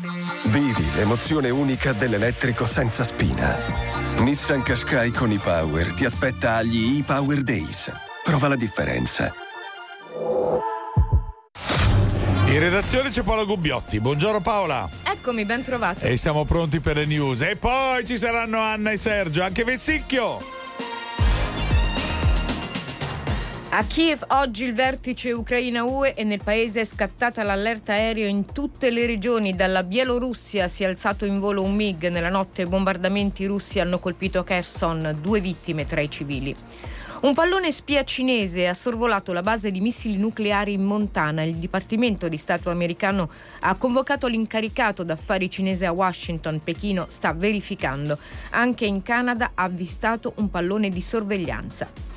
Vivi 0.45 0.87
l'emozione 0.95 1.51
unica 1.51 1.93
dell'elettrico 1.93 2.65
senza 2.65 3.03
spina. 3.03 4.00
Nissan 4.19 4.61
Qashqai 4.61 5.11
con 5.11 5.31
e-Power 5.31 5.93
ti 5.93 6.05
aspetta 6.05 6.57
agli 6.57 6.99
e-Power 6.99 7.41
Days. 7.41 7.91
Prova 8.23 8.47
la 8.47 8.55
differenza. 8.55 9.33
In 12.45 12.59
redazione 12.59 13.09
c'è 13.09 13.23
Paolo 13.23 13.45
Gubbiotti. 13.45 13.99
Buongiorno 13.99 14.41
Paola. 14.41 14.87
Eccomi, 15.03 15.45
ben 15.45 15.63
trovato. 15.63 16.05
E 16.05 16.17
siamo 16.17 16.45
pronti 16.45 16.79
per 16.79 16.97
le 16.97 17.05
news. 17.05 17.41
E 17.41 17.55
poi 17.55 18.05
ci 18.05 18.17
saranno 18.17 18.59
Anna 18.59 18.91
e 18.91 18.97
Sergio, 18.97 19.41
anche 19.41 19.63
Vessicchio. 19.63 20.60
A 23.73 23.85
Kiev 23.85 24.25
oggi 24.31 24.65
il 24.65 24.73
vertice 24.73 25.31
Ucraina-UE 25.31 26.13
e 26.13 26.25
nel 26.25 26.41
paese 26.43 26.81
è 26.81 26.83
scattata 26.83 27.41
l'allerta 27.41 27.93
aereo 27.93 28.27
in 28.27 28.51
tutte 28.51 28.91
le 28.91 29.05
regioni. 29.05 29.55
Dalla 29.55 29.83
Bielorussia 29.83 30.67
si 30.67 30.83
è 30.83 30.87
alzato 30.87 31.23
in 31.23 31.39
volo 31.39 31.63
un 31.63 31.73
MiG. 31.73 32.09
Nella 32.09 32.27
notte 32.27 32.65
bombardamenti 32.65 33.45
russi 33.45 33.79
hanno 33.79 33.97
colpito 33.97 34.43
Kherson, 34.43 35.19
due 35.21 35.39
vittime 35.39 35.85
tra 35.85 36.01
i 36.01 36.11
civili. 36.11 36.53
Un 37.21 37.33
pallone 37.33 37.71
spia 37.71 38.03
cinese 38.03 38.67
ha 38.67 38.73
sorvolato 38.73 39.31
la 39.31 39.41
base 39.41 39.71
di 39.71 39.79
missili 39.79 40.17
nucleari 40.17 40.73
in 40.73 40.83
Montana. 40.83 41.43
Il 41.43 41.55
Dipartimento 41.55 42.27
di 42.27 42.35
Stato 42.35 42.71
americano 42.71 43.29
ha 43.61 43.75
convocato 43.75 44.27
l'incaricato 44.27 45.03
d'affari 45.03 45.49
cinese 45.49 45.85
a 45.85 45.93
Washington. 45.93 46.59
Pechino 46.61 47.05
sta 47.07 47.31
verificando. 47.31 48.17
Anche 48.49 48.85
in 48.85 49.01
Canada 49.01 49.51
ha 49.55 49.63
avvistato 49.63 50.33
un 50.35 50.49
pallone 50.49 50.89
di 50.89 50.99
sorveglianza. 50.99 52.10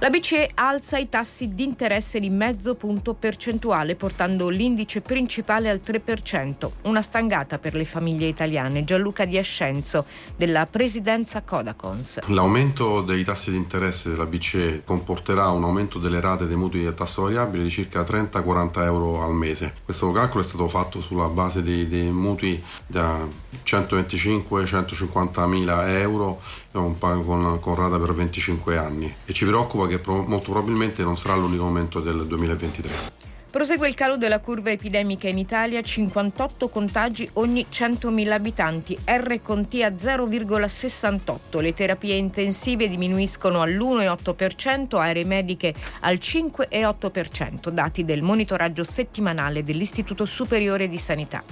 La 0.00 0.10
BCE 0.10 0.50
alza 0.56 0.98
i 0.98 1.08
tassi 1.08 1.54
di 1.54 1.64
interesse 1.64 2.20
di 2.20 2.28
mezzo 2.28 2.74
punto 2.74 3.14
percentuale, 3.14 3.94
portando 3.94 4.50
l'indice 4.50 5.00
principale 5.00 5.70
al 5.70 5.80
3%, 5.82 6.70
una 6.82 7.00
stangata 7.00 7.58
per 7.58 7.72
le 7.72 7.86
famiglie 7.86 8.26
italiane. 8.26 8.84
Gianluca 8.84 9.24
Di 9.24 9.38
Ascenzo, 9.38 10.04
della 10.36 10.66
presidenza 10.66 11.40
Codacons. 11.40 12.18
L'aumento 12.26 13.00
dei 13.00 13.24
tassi 13.24 13.50
di 13.50 13.56
interesse 13.56 14.10
della 14.10 14.26
BCE 14.26 14.82
comporterà 14.84 15.48
un 15.48 15.64
aumento 15.64 15.98
delle 15.98 16.20
rate 16.20 16.46
dei 16.46 16.56
mutui 16.56 16.84
a 16.84 16.92
tasso 16.92 17.22
variabile 17.22 17.62
di 17.62 17.70
circa 17.70 18.02
30-40 18.02 18.82
euro 18.82 19.22
al 19.24 19.32
mese. 19.32 19.76
Questo 19.82 20.12
calcolo 20.12 20.40
è 20.40 20.44
stato 20.44 20.68
fatto 20.68 21.00
sulla 21.00 21.28
base 21.28 21.62
dei, 21.62 21.88
dei 21.88 22.10
mutui 22.10 22.62
da 22.86 23.26
125-150 23.64 25.46
mila 25.46 25.90
euro 25.98 26.42
con, 26.70 26.98
con, 26.98 27.58
con 27.60 27.74
rata 27.74 27.98
per 27.98 28.12
25 28.12 28.76
anni 28.76 29.14
e 29.24 29.32
ci 29.32 29.46
preoccupa 29.46 29.85
che 29.86 29.98
pro- 29.98 30.22
molto 30.22 30.52
probabilmente 30.52 31.02
non 31.02 31.16
sarà 31.16 31.34
l'unico 31.34 31.64
aumento 31.64 32.00
del 32.00 32.26
2023. 32.26 33.24
Prosegue 33.56 33.88
il 33.88 33.94
calo 33.94 34.18
della 34.18 34.40
curva 34.40 34.70
epidemica 34.70 35.28
in 35.28 35.38
Italia, 35.38 35.80
58 35.80 36.68
contagi 36.68 37.26
ogni 37.34 37.64
100.000 37.70 38.30
abitanti, 38.30 38.98
R 39.02 39.40
con 39.40 39.66
T 39.66 39.80
a 39.82 39.88
0,68, 39.88 41.62
le 41.62 41.72
terapie 41.72 42.16
intensive 42.16 42.86
diminuiscono 42.86 43.62
all'1,8%, 43.62 44.98
aree 44.98 45.24
mediche 45.24 45.72
al 46.00 46.16
5,8%, 46.16 47.70
dati 47.70 48.04
del 48.04 48.20
monitoraggio 48.20 48.84
settimanale 48.84 49.62
dell'Istituto 49.62 50.26
Superiore 50.26 50.86
di 50.86 50.98
Sanità. 50.98 51.42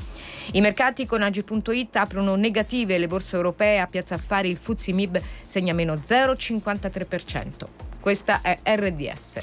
I 0.52 0.60
mercati 0.60 1.06
con 1.06 1.22
Agi.it 1.22 1.96
aprono 1.96 2.34
negative 2.34 2.98
le 2.98 3.06
borse 3.06 3.36
europee, 3.36 3.78
a 3.78 3.86
Piazza 3.86 4.16
Affari 4.16 4.50
il 4.50 4.58
Fuzzi 4.58 4.92
Mib 4.92 5.18
segna 5.42 5.72
meno 5.72 5.94
0,53%. 5.94 7.93
Questa 8.04 8.40
è 8.42 8.58
RDS. 8.62 9.38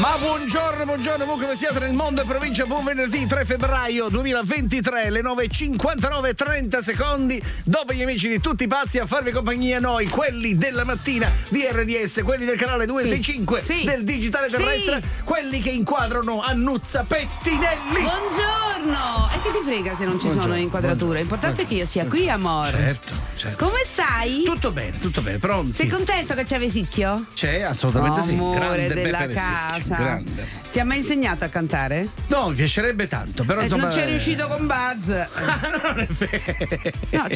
Ma 0.00 0.16
buongiorno, 0.18 0.84
buongiorno, 0.84 1.24
come 1.24 1.54
siete 1.54 1.78
nel 1.78 1.92
mondo 1.92 2.22
e 2.22 2.24
provincia, 2.24 2.64
buon 2.64 2.82
venerdì 2.82 3.24
3 3.24 3.44
febbraio 3.44 4.08
2023, 4.08 5.10
le 5.10 5.22
9.59 5.22 6.34
30 6.34 6.82
secondi, 6.82 7.40
dopo 7.62 7.92
gli 7.92 8.02
amici 8.02 8.26
di 8.28 8.40
tutti 8.40 8.64
i 8.64 8.66
pazzi 8.66 8.98
a 8.98 9.06
farvi 9.06 9.30
compagnia 9.30 9.78
noi, 9.78 10.08
quelli 10.08 10.56
della 10.56 10.84
mattina 10.84 11.30
di 11.48 11.64
RDS, 11.70 12.22
quelli 12.24 12.44
del 12.44 12.56
canale 12.56 12.84
265 12.84 13.62
Sì. 13.62 13.84
del 13.84 14.02
digitale 14.02 14.48
Sì. 14.48 14.56
terrestre, 14.56 15.02
quelli 15.22 15.60
che 15.62 15.70
inquadrano 15.70 16.42
Annuzza 16.42 17.04
Pettinelli. 17.04 18.02
Buongiorno! 18.02 19.30
E 19.34 19.40
che 19.42 19.52
ti 19.52 19.64
frega 19.64 19.96
se 19.96 20.04
non 20.04 20.14
ci 20.14 20.26
sono 20.28 20.34
Buongiorno, 20.46 20.62
inquadrature? 20.62 21.18
L'importante 21.20 21.62
è 21.62 21.66
che 21.66 21.74
io 21.74 21.86
sia 21.86 22.06
qui, 22.06 22.28
amore. 22.28 22.70
Certo, 22.76 23.14
certo. 23.36 23.64
Come 23.64 23.78
stai? 23.84 24.42
Tutto 24.44 24.72
bene, 24.72 24.98
tutto 24.98 25.22
bene, 25.22 25.38
pronti? 25.38 25.74
Sei 25.74 25.88
contento 25.88 26.34
che 26.34 26.42
c'è 26.44 26.58
Vesicchio? 26.58 27.26
C'è, 27.36 27.60
assolutamente 27.60 28.22
sì. 28.22 28.32
Amore 28.32 28.86
Grande 28.86 28.94
della 28.94 29.18
Beppe 29.18 29.34
casa. 29.34 29.94
grande. 29.96 30.48
Ti 30.72 30.80
ha 30.80 30.84
mai 30.86 30.96
insegnato 30.98 31.44
a 31.44 31.48
cantare? 31.48 32.08
No, 32.28 32.48
mi 32.48 32.54
piacerebbe 32.54 33.06
tanto, 33.08 33.44
però 33.44 33.60
Eh, 33.60 33.64
insomma... 33.64 33.88
non 33.88 33.92
c'è 33.92 34.06
riuscito 34.06 34.46
con 34.48 34.66
Buzz. 34.66 35.08
non 35.82 36.00
è 36.00 36.06
vero. 36.06 36.90
No, 37.10 37.22
c'è 37.28 37.34